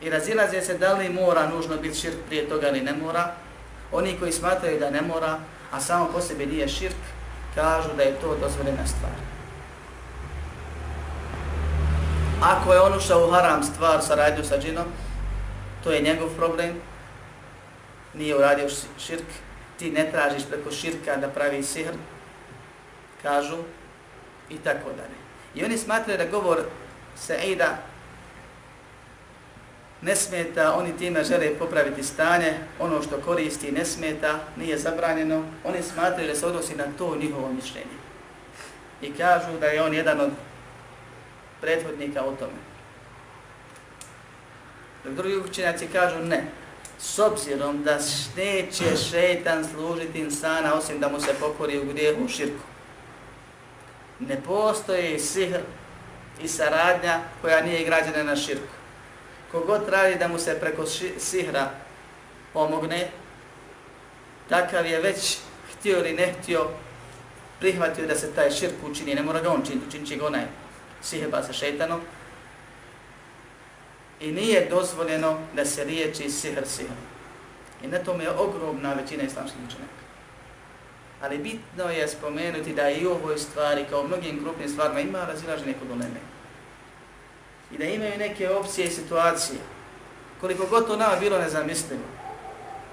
i 0.00 0.10
razilaze 0.10 0.60
se 0.60 0.78
da 0.78 0.92
li 0.92 1.08
mora 1.08 1.48
nužno 1.48 1.76
biti 1.76 1.98
širk 1.98 2.16
prije 2.26 2.48
toga 2.48 2.68
ili 2.68 2.80
ne 2.80 2.92
mora, 2.92 3.34
oni 3.92 4.16
koji 4.18 4.32
smatraju 4.32 4.80
da 4.80 4.90
ne 4.90 5.02
mora, 5.02 5.38
a 5.72 5.80
samo 5.80 6.08
po 6.12 6.20
sebi 6.20 6.46
nije 6.46 6.68
širk, 6.68 7.02
kažu 7.54 7.88
da 7.96 8.02
je 8.02 8.20
to 8.20 8.36
dozvoljena 8.40 8.86
stvar. 8.86 9.33
Ako 12.44 12.72
je 12.72 12.80
on 12.80 12.96
ušao 12.96 13.28
u 13.28 13.30
haram 13.30 13.62
stvar 13.62 14.02
sa 14.02 14.14
radnju 14.14 14.44
sa 14.44 14.58
džinom, 14.58 14.86
to 15.84 15.92
je 15.92 16.02
njegov 16.02 16.28
problem, 16.36 16.74
nije 18.14 18.36
uradio 18.36 18.68
širk, 18.98 19.26
ti 19.78 19.90
ne 19.90 20.10
tražiš 20.10 20.42
preko 20.50 20.70
širka 20.70 21.16
da 21.16 21.28
pravi 21.28 21.62
sihr, 21.62 21.92
kažu, 23.22 23.56
i 24.50 24.58
tako 24.58 24.90
dalje. 24.90 25.18
I 25.54 25.64
oni 25.64 25.78
smatraju 25.78 26.18
da 26.18 26.24
govor 26.24 26.58
Saida 27.16 27.78
ne 30.02 30.16
smeta, 30.16 30.74
oni 30.74 30.96
time 30.96 31.24
žele 31.24 31.58
popraviti 31.58 32.02
stanje, 32.02 32.54
ono 32.80 33.02
što 33.02 33.20
koristi 33.20 33.72
ne 33.72 33.84
smeta, 33.84 34.38
nije 34.56 34.78
zabranjeno, 34.78 35.44
oni 35.64 35.82
smatraju 35.82 36.28
da 36.28 36.34
se 36.34 36.46
odnosi 36.46 36.76
na 36.76 36.84
to 36.98 37.16
njihovo 37.16 37.52
mišljenje. 37.52 37.98
I 39.02 39.12
kažu 39.12 39.58
da 39.60 39.66
je 39.66 39.82
on 39.82 39.94
jedan 39.94 40.20
od 40.20 40.30
prethodnika 41.64 42.24
o 42.24 42.32
tome. 42.32 42.60
Dok 45.04 45.14
drugi 45.14 45.36
učenjaci 45.36 45.86
kažu 45.86 46.18
ne, 46.18 46.44
s 46.98 47.18
obzirom 47.18 47.82
da 47.82 47.98
neće 48.36 48.96
šeitan 49.10 49.64
služiti 49.64 50.20
insana 50.20 50.74
osim 50.74 51.00
da 51.00 51.08
mu 51.08 51.20
se 51.20 51.34
pokori 51.40 51.78
u 51.78 51.84
grijehu 51.84 52.28
širku. 52.28 52.64
Ne 54.20 54.40
postoji 54.46 55.18
sihr 55.18 55.60
i 56.42 56.48
saradnja 56.48 57.20
koja 57.40 57.62
nije 57.62 57.84
građena 57.84 58.22
na 58.22 58.36
širku. 58.36 58.74
Kogod 59.52 59.88
radi 59.88 60.14
da 60.14 60.28
mu 60.28 60.38
se 60.38 60.60
preko 60.60 60.86
sihra 61.18 61.70
pomogne, 62.52 63.08
takav 64.48 64.86
je 64.86 65.00
već 65.00 65.38
htio 65.72 65.98
ili 65.98 66.12
ne 66.12 66.32
htio 66.32 66.68
prihvatio 67.60 68.06
da 68.06 68.14
se 68.14 68.34
taj 68.34 68.50
širk 68.50 68.74
učini, 68.90 69.14
ne 69.14 69.22
mora 69.22 69.40
ga 69.40 69.50
on 69.50 69.62
činiti, 69.66 69.86
učinit 69.88 70.08
će 70.08 70.16
ga 70.16 70.26
onaj 70.26 70.44
siheba 71.04 71.42
sa 71.42 71.52
šeitanom, 71.52 72.00
I 74.20 74.32
nije 74.32 74.68
dozvoljeno 74.70 75.38
da 75.54 75.64
se 75.64 75.84
riječi 75.84 76.30
sihr 76.30 76.66
sihr. 76.66 76.90
I 77.82 77.86
na 77.86 77.98
tome 77.98 78.24
je 78.24 78.30
ogromna 78.30 78.92
većina 78.92 79.22
islamskih 79.22 79.60
učenjaka. 79.66 80.04
Ali 81.22 81.38
bitno 81.38 81.84
je 81.90 82.08
spomenuti 82.08 82.74
da 82.74 82.90
i 82.90 83.06
u 83.06 83.10
ovoj 83.10 83.38
stvari, 83.38 83.84
kao 83.90 84.00
u 84.00 84.06
mnogim 84.06 84.40
grupnim 84.40 84.68
stvarima, 84.68 85.00
ima 85.00 85.24
razilaženje 85.24 85.74
kod 85.80 85.90
uleme. 85.90 86.20
I 87.72 87.78
da 87.78 87.84
imaju 87.84 88.18
neke 88.18 88.50
opcije 88.50 88.86
i 88.86 88.90
situacije, 88.90 89.58
koliko 90.40 90.66
god 90.66 90.86
to 90.86 90.96
nama 90.96 91.16
bilo 91.20 91.38
nezamislivo, 91.38 92.02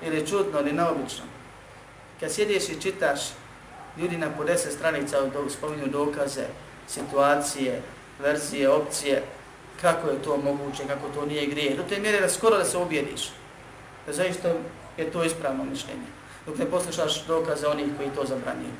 ili 0.03 0.27
čudno, 0.27 0.59
ili 0.59 0.73
neobično. 0.73 1.25
kad 2.19 2.31
sjediš 2.31 2.69
i 2.69 2.81
čitaš 2.81 3.19
ljudi 3.97 4.17
na 4.17 4.29
po 4.37 4.43
deset 4.43 4.73
stranica 4.73 5.17
spominju 5.49 5.87
dokaze, 5.87 6.45
situacije, 6.87 7.81
verzije, 8.21 8.69
opcije, 8.69 9.23
kako 9.81 10.09
je 10.09 10.21
to 10.21 10.37
moguće, 10.37 10.83
kako 10.87 11.09
to 11.09 11.25
nije 11.25 11.45
grije. 11.45 11.75
Do 11.75 11.83
te 11.89 11.99
mjere 11.99 12.21
da 12.21 12.29
skoro 12.29 12.57
da 12.57 12.65
se 12.65 12.77
objediš. 12.77 13.29
Da 14.07 14.13
zaista 14.13 14.53
je 14.97 15.11
to 15.11 15.23
ispravno 15.23 15.63
mišljenje. 15.63 16.07
Dok 16.45 16.57
ne 16.57 16.65
poslušaš 16.65 17.25
dokaze 17.25 17.67
onih 17.67 17.85
koji 17.97 18.09
to 18.09 18.25
zabranjuju. 18.25 18.73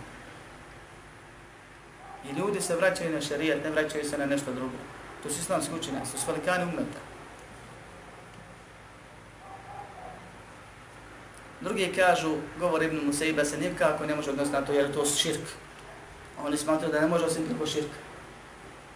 I 2.30 2.40
ljudi 2.40 2.62
se 2.62 2.76
vraćaju 2.76 3.14
na 3.14 3.22
šarijat, 3.22 3.64
ne 3.64 3.70
vraćaju 3.70 4.10
se 4.10 4.18
na 4.18 4.26
nešto 4.26 4.54
drugo. 4.54 4.78
To 5.24 5.30
su 5.30 5.40
islamski 5.40 5.76
učenjaci, 5.76 6.12
to 6.12 6.18
su 6.18 6.32
velikani 6.32 6.64
umeta. 6.64 7.00
Drugi 11.62 11.94
kažu, 11.96 12.36
govor 12.60 12.84
Ibn 12.84 13.06
Musaiba 13.06 13.46
se 13.46 13.58
nikako 13.58 14.06
ne 14.06 14.16
može 14.16 14.30
odnositi 14.30 14.58
na 14.58 14.66
to 14.66 14.74
jer 14.74 14.94
to 14.94 15.06
širk. 15.06 15.48
Oni 16.46 16.58
smatruju 16.58 16.92
da 16.92 17.02
ne 17.02 17.08
može 17.08 17.26
osim 17.26 17.46
preko 17.46 17.66
širka. 17.66 18.11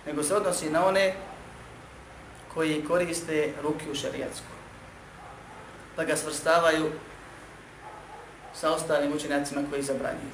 Nego 0.06 0.24
se 0.24 0.36
odnosi 0.36 0.70
na 0.70 0.86
one 0.86 1.14
koji 2.54 2.86
koriste 2.86 3.54
rukiju 3.64 3.92
u 3.92 3.96
šarijatsku. 3.96 4.48
Pa 5.96 6.04
ga 6.04 6.16
svrstavaju 6.16 6.92
sa 8.54 8.72
ostalim 8.72 9.14
učenjacima 9.14 9.62
koji 9.70 9.84
zabranjuju. 9.84 10.32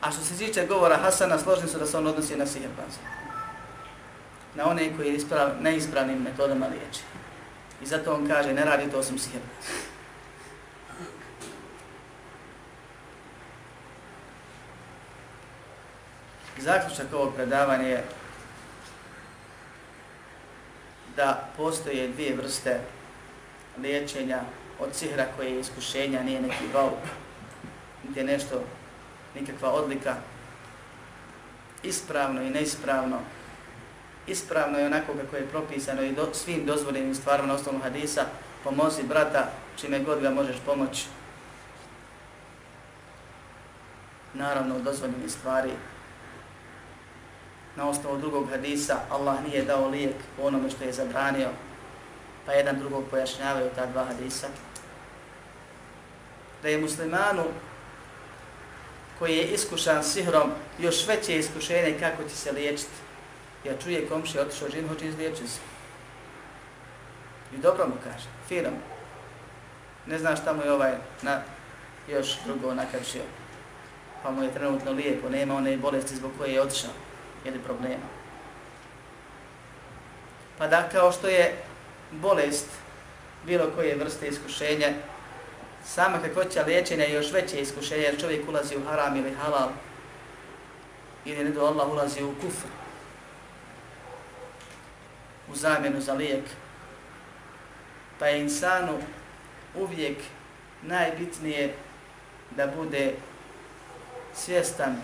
A 0.00 0.10
što 0.10 0.24
se 0.24 0.38
tiče 0.38 0.66
govora 0.66 0.96
Hasana, 0.96 1.38
složni 1.38 1.68
su 1.68 1.78
da 1.78 1.86
se 1.86 1.96
on 1.96 2.06
odnosi 2.06 2.36
na 2.36 2.46
siherbanze. 2.46 2.98
Na 4.54 4.68
one 4.70 4.96
koji 4.96 5.14
isprav, 5.14 5.50
neispravnim 5.60 6.22
metodama 6.22 6.66
liječi. 6.66 7.00
I 7.82 7.86
zato 7.86 8.14
on 8.14 8.28
kaže, 8.28 8.52
ne 8.52 8.64
radi 8.64 8.90
to 8.90 8.98
osim 8.98 9.18
siherbanze. 9.18 9.85
Zaključak 16.66 17.06
ovog 17.12 17.34
predavanja 17.34 17.88
je 17.88 18.04
da 21.16 21.48
postoje 21.56 22.08
dvije 22.08 22.36
vrste 22.36 22.80
liječenja 23.78 24.40
od 24.80 24.94
sihra 24.94 25.26
koje 25.36 25.50
je 25.50 25.60
iskušenja, 25.60 26.22
nije 26.22 26.40
neki 26.40 26.64
bauk, 26.72 26.98
niti 28.08 28.24
nešto, 28.24 28.62
nikakva 29.34 29.70
odlika, 29.70 30.14
ispravno 31.82 32.42
i 32.42 32.50
neispravno, 32.50 33.18
ispravno 34.26 34.78
je 34.78 34.86
onako 34.86 35.12
kako 35.22 35.36
je 35.36 35.48
propisano 35.48 36.02
i 36.02 36.12
do, 36.12 36.34
svim 36.34 36.66
dozvoljenim 36.66 37.14
stvarima 37.14 37.48
na 37.48 37.54
osnovu 37.54 37.78
hadisa, 37.78 38.24
pomozi 38.64 39.02
brata 39.02 39.50
čime 39.80 40.00
god 40.00 40.20
ga 40.20 40.30
možeš 40.30 40.56
pomoći. 40.66 41.06
Naravno, 44.34 44.78
dozvoljeni 44.78 45.28
stvari 45.28 45.70
na 47.76 47.88
osnovu 47.88 48.18
drugog 48.18 48.50
hadisa 48.50 49.00
Allah 49.10 49.44
nije 49.44 49.64
dao 49.64 49.88
lijek 49.88 50.14
u 50.38 50.46
onome 50.46 50.70
što 50.70 50.84
je 50.84 50.92
zabranio, 50.92 51.48
pa 52.46 52.52
jedan 52.52 52.78
drugog 52.78 53.04
pojašnjavaju 53.10 53.70
ta 53.76 53.86
dva 53.86 54.04
hadisa. 54.04 54.46
Da 56.62 56.68
je 56.68 56.80
muslimanu 56.80 57.44
koji 59.18 59.36
je 59.36 59.44
iskušan 59.44 60.04
sihrom 60.04 60.50
još 60.78 61.06
veće 61.06 61.38
iskušenje 61.38 61.96
kako 62.00 62.22
će 62.22 62.36
se 62.36 62.52
liječiti. 62.52 62.90
Ja 63.64 63.72
čuje 63.84 64.08
komši 64.08 64.38
otišao 64.38 64.68
žin, 64.68 64.88
hoće 64.88 65.06
izliječiti 65.06 65.48
se. 65.48 65.60
I 67.54 67.58
dobro 67.58 67.86
mu 67.86 67.94
kaže, 68.04 68.24
fino 68.48 68.70
Ne 70.06 70.18
znaš 70.18 70.40
šta 70.40 70.52
mu 70.52 70.62
je 70.62 70.72
ovaj 70.72 70.94
na, 71.22 71.42
još 72.08 72.36
drugo 72.44 72.74
nakršio. 72.74 73.22
Pa 74.22 74.30
mu 74.30 74.42
je 74.42 74.54
trenutno 74.54 74.92
lijepo, 74.92 75.28
nema 75.28 75.54
one 75.54 75.76
bolesti 75.76 76.16
zbog 76.16 76.30
koje 76.38 76.52
je 76.52 76.62
otišao 76.62 77.05
ili 77.46 77.58
problema. 77.58 78.06
Pa 80.58 80.66
da 80.66 80.88
kao 80.88 81.12
što 81.12 81.28
je 81.28 81.54
bolest 82.10 82.66
bilo 83.46 83.70
koje 83.74 83.96
vrste 83.96 84.28
iskušenja, 84.28 84.88
sama 85.84 86.18
kakvoća 86.18 86.62
liječenja 86.62 87.04
je 87.04 87.14
još 87.14 87.32
veće 87.32 87.60
iskušenje 87.60 88.02
jer 88.02 88.20
čovjek 88.20 88.48
ulazi 88.48 88.76
u 88.76 88.84
haram 88.84 89.16
ili 89.16 89.34
halal 89.34 89.68
ili 91.24 91.44
ne 91.44 91.50
do 91.50 91.66
Allah 91.66 91.88
ulazi 91.88 92.22
u 92.22 92.34
kufr 92.40 92.66
u 95.48 95.54
zamjenu 95.54 96.00
za 96.00 96.12
lijek. 96.12 96.44
Pa 98.18 98.26
je 98.26 98.40
insanu 98.40 98.98
uvijek 99.74 100.18
najbitnije 100.82 101.74
da 102.50 102.66
bude 102.66 103.12
svjestan 104.34 104.96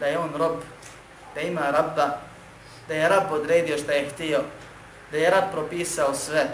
da 0.00 0.06
je 0.06 0.18
on 0.18 0.34
rob 0.36 0.60
da 1.34 1.40
ima 1.40 1.70
rabba, 1.70 2.18
da 2.88 2.94
je 2.94 3.08
rab 3.08 3.32
odredio 3.32 3.78
što 3.78 3.92
je 3.92 4.08
htio, 4.08 4.40
da 5.10 5.18
je 5.18 5.30
rab 5.30 5.44
propisao 5.52 6.14
sve, 6.14 6.46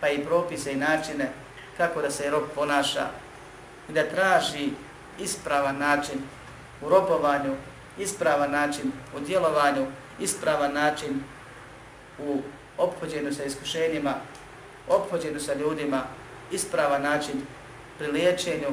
pa 0.00 0.08
i 0.08 0.24
propise 0.24 0.72
i 0.72 0.76
načine 0.76 1.30
kako 1.76 2.02
da 2.02 2.10
se 2.10 2.30
rob 2.30 2.42
ponaša 2.54 3.06
i 3.88 3.92
da 3.92 4.08
traži 4.08 4.70
ispravan 5.18 5.78
način 5.78 6.18
u 6.82 6.88
robovanju, 6.88 7.54
ispravan 7.98 8.50
način 8.50 8.92
u 9.16 9.20
djelovanju, 9.20 9.86
ispravan 10.20 10.72
način 10.72 11.22
u 12.18 12.40
ophođenju 12.78 13.32
sa 13.32 13.44
iskušenjima, 13.44 14.14
ophođenju 14.88 15.40
sa 15.40 15.54
ljudima, 15.54 16.02
ispravan 16.50 17.02
način 17.02 17.42
pri 17.98 18.06
liječenju 18.06 18.68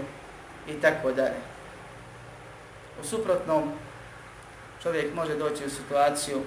i 0.68 0.74
tako 0.82 1.12
dalje. 1.12 1.40
U 3.02 3.06
suprotnom, 3.06 3.72
čovjek 4.84 5.16
može 5.16 5.36
doći 5.36 5.66
u 5.66 5.70
situaciju 5.70 6.42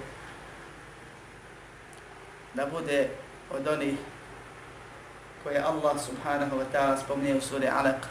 da 2.53 2.65
bude 2.65 3.09
od 3.51 3.67
onih 3.67 3.97
koje 5.43 5.59
Allah 5.59 5.95
subhanahu 6.05 6.57
wa 6.57 6.65
ta'ala 6.73 7.03
spomnije 7.03 7.35
u 7.35 7.41
suri 7.41 7.67
Alaq. 7.67 8.01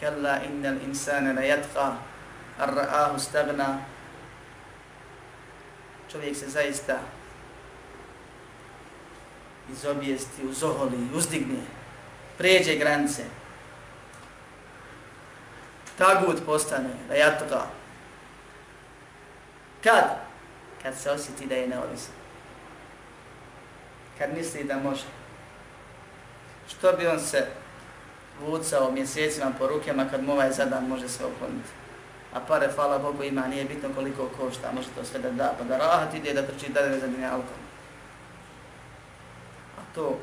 Kalla 0.00 0.38
innal 0.44 0.76
insana 0.86 1.32
la 1.32 1.42
yatqa 1.42 1.94
ar 2.58 2.68
ra'ahu 2.68 3.18
stagna. 3.18 3.78
Čovjek 6.12 6.36
se 6.36 6.48
zaista 6.48 6.98
iz 9.72 9.84
obijesti, 9.84 10.46
uzoholi, 10.46 11.08
uzdigne, 11.14 11.60
pređe 12.38 12.76
granice. 12.76 13.24
Tagut 15.98 16.46
postane, 16.46 16.90
da 17.08 17.14
yatqa. 17.14 17.81
Kad? 19.82 20.04
Kad 20.82 20.94
se 20.98 21.10
osjeti 21.10 21.46
da 21.46 21.54
je 21.54 21.68
neovisan. 21.68 22.14
Kad 24.18 24.34
misli 24.34 24.64
da 24.64 24.76
može 24.76 25.04
što 26.68 26.92
bi 26.92 27.06
on 27.06 27.20
se 27.20 27.46
vucao 28.40 28.90
mjesecima 28.90 29.52
po 29.58 29.66
rukama 29.66 30.06
kad 30.10 30.24
mu 30.24 30.32
ovaj 30.32 30.52
zadan 30.52 30.88
može 30.88 31.08
se 31.08 31.24
okloniti. 31.24 31.68
A 32.34 32.40
pare, 32.40 32.68
hvala 32.74 32.98
Bogu, 32.98 33.22
ima, 33.22 33.46
nije 33.46 33.64
bitno 33.64 33.88
koliko 33.94 34.28
košta, 34.38 34.72
može 34.72 34.88
to 34.96 35.04
sve 35.04 35.20
da 35.20 35.30
da, 35.30 35.54
pa 35.58 35.64
da 35.64 35.76
rahat 35.76 36.14
ide 36.14 36.32
da 36.32 36.46
trči 36.46 36.72
dalje 36.72 37.00
za 37.00 37.06
dinjalkom. 37.06 37.62
A 39.78 39.80
to 39.94 40.18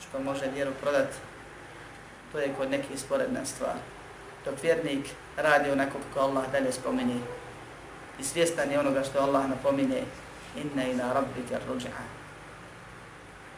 što 0.00 0.20
može 0.20 0.50
vjeru 0.54 0.70
prodati, 0.80 1.16
to 2.32 2.38
je 2.38 2.54
kod 2.58 2.70
nekih 2.70 3.00
sporedna 3.00 3.44
stvar. 3.44 3.74
Dok 4.44 4.62
vjernik 4.62 5.06
radi 5.36 5.70
onako 5.70 5.98
kako 6.08 6.26
Allah 6.26 6.44
dalje 6.52 6.72
spomeni, 6.72 7.20
i 8.20 8.24
svjestan 8.24 8.70
je 8.70 8.80
onoga 8.80 9.02
što 9.02 9.20
Allah 9.20 9.48
napominje, 9.48 10.02
inna 10.56 10.86
ila 10.86 11.12
rabbika 11.12 11.58
ruj'a. 11.68 12.04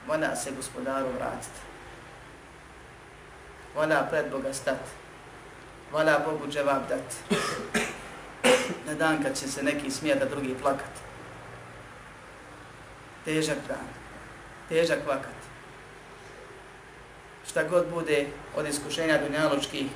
Ona 0.09 0.37
se 0.37 0.51
gospodaru 0.51 1.07
vratiti 1.19 1.73
vala 3.75 4.07
pred 4.11 4.31
Boga 4.31 4.53
stati, 4.53 4.91
vala 5.93 6.19
Bogu 6.19 6.53
dževab 6.53 6.89
dati. 6.89 7.17
Na 8.87 8.95
dan 8.95 9.23
kad 9.23 9.39
će 9.39 9.49
se 9.49 9.63
neki 9.63 9.91
smijati, 9.91 10.23
a 10.23 10.27
drugi 10.27 10.55
plakat. 10.63 10.91
Težak 13.25 13.59
dan, 13.69 13.87
težak 14.69 15.07
vakat. 15.07 15.43
Šta 17.47 17.63
god 17.65 17.87
bude 17.91 18.27
od 18.57 18.69
iskušenja 18.69 19.19
dunjaločkih, 19.19 19.87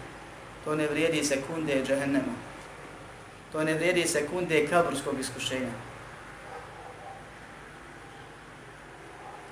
to 0.64 0.75
ne 0.75 0.87
vrijedi 0.87 1.25
sekunde 1.25 1.83
džahennema. 1.87 2.46
To 3.57 3.65
ne 3.65 3.75
vrijedi 3.75 4.07
sekunde 4.07 4.67
kaburskog 4.67 5.21
iskušenja. 5.21 5.73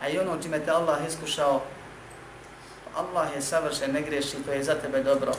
A 0.00 0.08
i 0.08 0.18
ono 0.18 0.42
čime 0.42 0.60
te 0.60 0.70
Allah 0.70 0.98
iskušao, 1.08 1.62
Allah 2.96 3.34
je 3.34 3.42
savršen, 3.42 3.92
ne 3.92 4.02
greši, 4.02 4.36
to 4.46 4.52
je 4.52 4.64
za 4.64 4.74
tebe 4.74 5.02
dobro. 5.02 5.32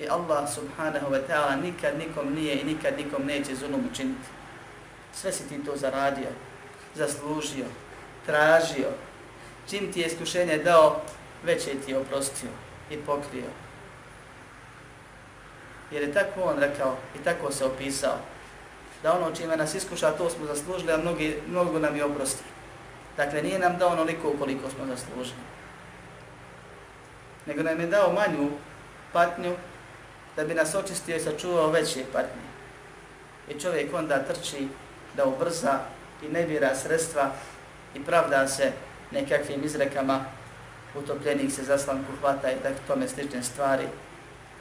I 0.00 0.08
Allah 0.08 0.54
subhanahu 0.54 1.06
wa 1.10 1.20
ta'ala 1.28 1.62
nikad 1.62 1.98
nikom 1.98 2.34
nije 2.34 2.60
i 2.60 2.64
nikad 2.64 2.96
nikom 2.96 3.26
neće 3.26 3.54
zulum 3.54 3.88
učiniti. 3.92 4.28
Sve 5.14 5.32
si 5.32 5.48
ti 5.48 5.64
to 5.64 5.76
zaradio, 5.76 6.28
zaslužio, 6.94 7.66
tražio. 8.26 8.90
Čim 9.70 9.92
ti 9.92 10.00
je 10.00 10.06
iskušenje 10.06 10.58
dao, 10.58 11.00
već 11.44 11.66
je 11.66 11.80
ti 11.80 11.94
oprostio 11.94 12.50
i 12.90 12.96
pokrio. 12.96 13.65
Jer 15.90 16.02
je 16.02 16.12
tako 16.12 16.40
on 16.42 16.58
rekao 16.58 16.96
i 17.20 17.24
tako 17.24 17.52
se 17.52 17.64
opisao. 17.64 18.18
Da 19.02 19.12
ono 19.12 19.36
čime 19.36 19.56
nas 19.56 19.74
iskuša, 19.74 20.10
to 20.10 20.30
smo 20.30 20.46
zaslužili, 20.46 20.92
a 20.92 20.96
mnogi, 20.96 21.38
mnogo 21.48 21.78
nam 21.78 21.96
je 21.96 22.04
oprosti. 22.04 22.44
Dakle, 23.16 23.42
nije 23.42 23.58
nam 23.58 23.78
dao 23.78 23.88
onoliko 23.88 24.32
koliko 24.38 24.70
smo 24.70 24.86
zaslužili 24.86 25.56
nego 27.46 27.62
nam 27.62 27.80
je 27.80 27.86
dao 27.86 28.12
manju 28.12 28.50
patnju 29.12 29.54
da 30.36 30.44
bi 30.44 30.54
nas 30.54 30.74
očistio 30.74 31.16
i 31.16 31.20
sačuvao 31.20 31.70
veće 31.70 32.04
patnje. 32.12 32.46
I 33.48 33.60
čovjek 33.60 33.94
onda 33.94 34.22
trči 34.22 34.68
da 35.16 35.24
ubrza 35.26 35.78
i 36.22 36.28
ne 36.28 36.44
bira 36.44 36.74
sredstva 36.74 37.30
i 37.94 38.04
pravda 38.04 38.48
se 38.48 38.72
nekakvim 39.10 39.64
izrekama 39.64 40.24
utopljenih 40.94 41.54
se 41.54 41.62
zaslanku 41.62 42.12
hvata 42.20 42.50
i 42.50 42.56
tako 42.62 42.78
tome 42.86 43.08
slične 43.08 43.42
stvari, 43.42 43.84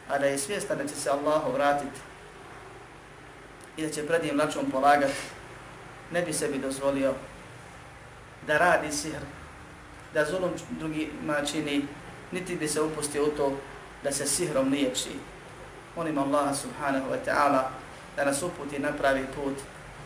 a 0.09 0.17
da 0.17 0.25
je 0.25 0.37
svjestan 0.37 0.77
da 0.77 0.87
će 0.87 0.95
se 0.95 1.09
Allahu 1.09 1.51
vratiti 1.51 1.99
i 3.77 3.81
da 3.81 3.89
će 3.89 4.07
pred 4.07 4.23
njim 4.23 4.39
račun 4.39 4.71
polagati, 4.71 5.13
ne 6.11 6.21
bi 6.21 6.33
sebi 6.33 6.57
dozvolio 6.57 7.13
da 8.47 8.57
radi 8.57 8.91
sihr, 8.91 9.21
da 10.13 10.25
zulum 10.25 10.51
drugima 10.69 11.45
čini 11.51 11.87
niti 12.31 12.55
bi 12.55 12.67
se 12.67 12.81
upustio 12.81 13.25
u 13.25 13.27
to 13.37 13.57
da 14.03 14.11
se 14.11 14.25
sihrom 14.25 14.71
liječi. 14.71 15.09
Molim 15.95 16.17
Allah 16.17 16.55
subhanahu 16.55 17.05
wa 17.11 17.17
ta'ala 17.25 17.61
da 18.15 18.25
nas 18.25 18.43
uputi 18.43 18.79
na 18.79 18.91
pravi 18.91 19.25
put, 19.35 19.53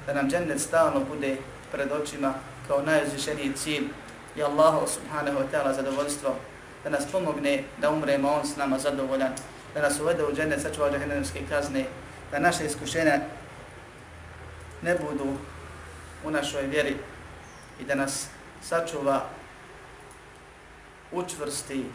da 0.05 0.13
nam 0.13 0.29
džennet 0.29 0.61
stalno 0.61 0.99
bude 1.09 1.37
pred 1.71 1.91
očima 1.91 2.33
kao 2.67 2.81
najuzvišeniji 2.81 3.53
cilj 3.53 3.87
i 4.35 4.43
Allah 4.43 4.75
subhanahu 4.87 5.37
wa 5.39 5.45
ta'ala 5.51 5.73
zadovoljstvo, 5.75 6.35
da 6.83 6.89
nas 6.89 7.11
pomogne 7.11 7.63
da 7.77 7.89
umremo 7.91 8.31
on 8.31 8.47
s 8.47 8.55
nama 8.55 8.79
zadovoljan, 8.79 9.33
da 9.73 9.81
nas 9.81 9.99
uvede 9.99 10.23
u 10.23 10.35
džennet 10.35 10.61
sačuva 10.61 10.91
džahennemske 10.91 11.39
kazne, 11.49 11.85
da 12.31 12.39
naše 12.39 12.65
iskušenja 12.65 13.19
ne 14.81 14.95
budu 14.95 15.33
u 16.25 16.31
našoj 16.31 16.63
vjeri 16.63 16.95
i 17.79 17.83
da 17.83 17.95
nas 17.95 18.27
sačuva 18.61 19.25
učvrsti 21.11 21.85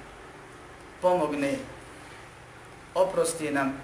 pomogne, 1.01 1.57
oprosti 2.95 3.51
nam 3.51 3.75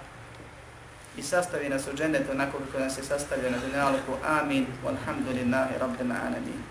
i 1.17 1.23
sastavi 1.23 1.69
nas 1.69 1.87
u 1.87 1.97
džennet 1.97 2.29
onako 2.31 2.57
kako 2.57 2.83
nas 2.83 2.97
je 2.97 3.03
sastavio 3.03 3.51
na 3.51 3.57
dunjaluku. 3.57 4.13
Amin. 4.27 4.67
Walhamdulillahi 4.85 5.79
rabbil 5.79 6.11
alamin. 6.11 6.70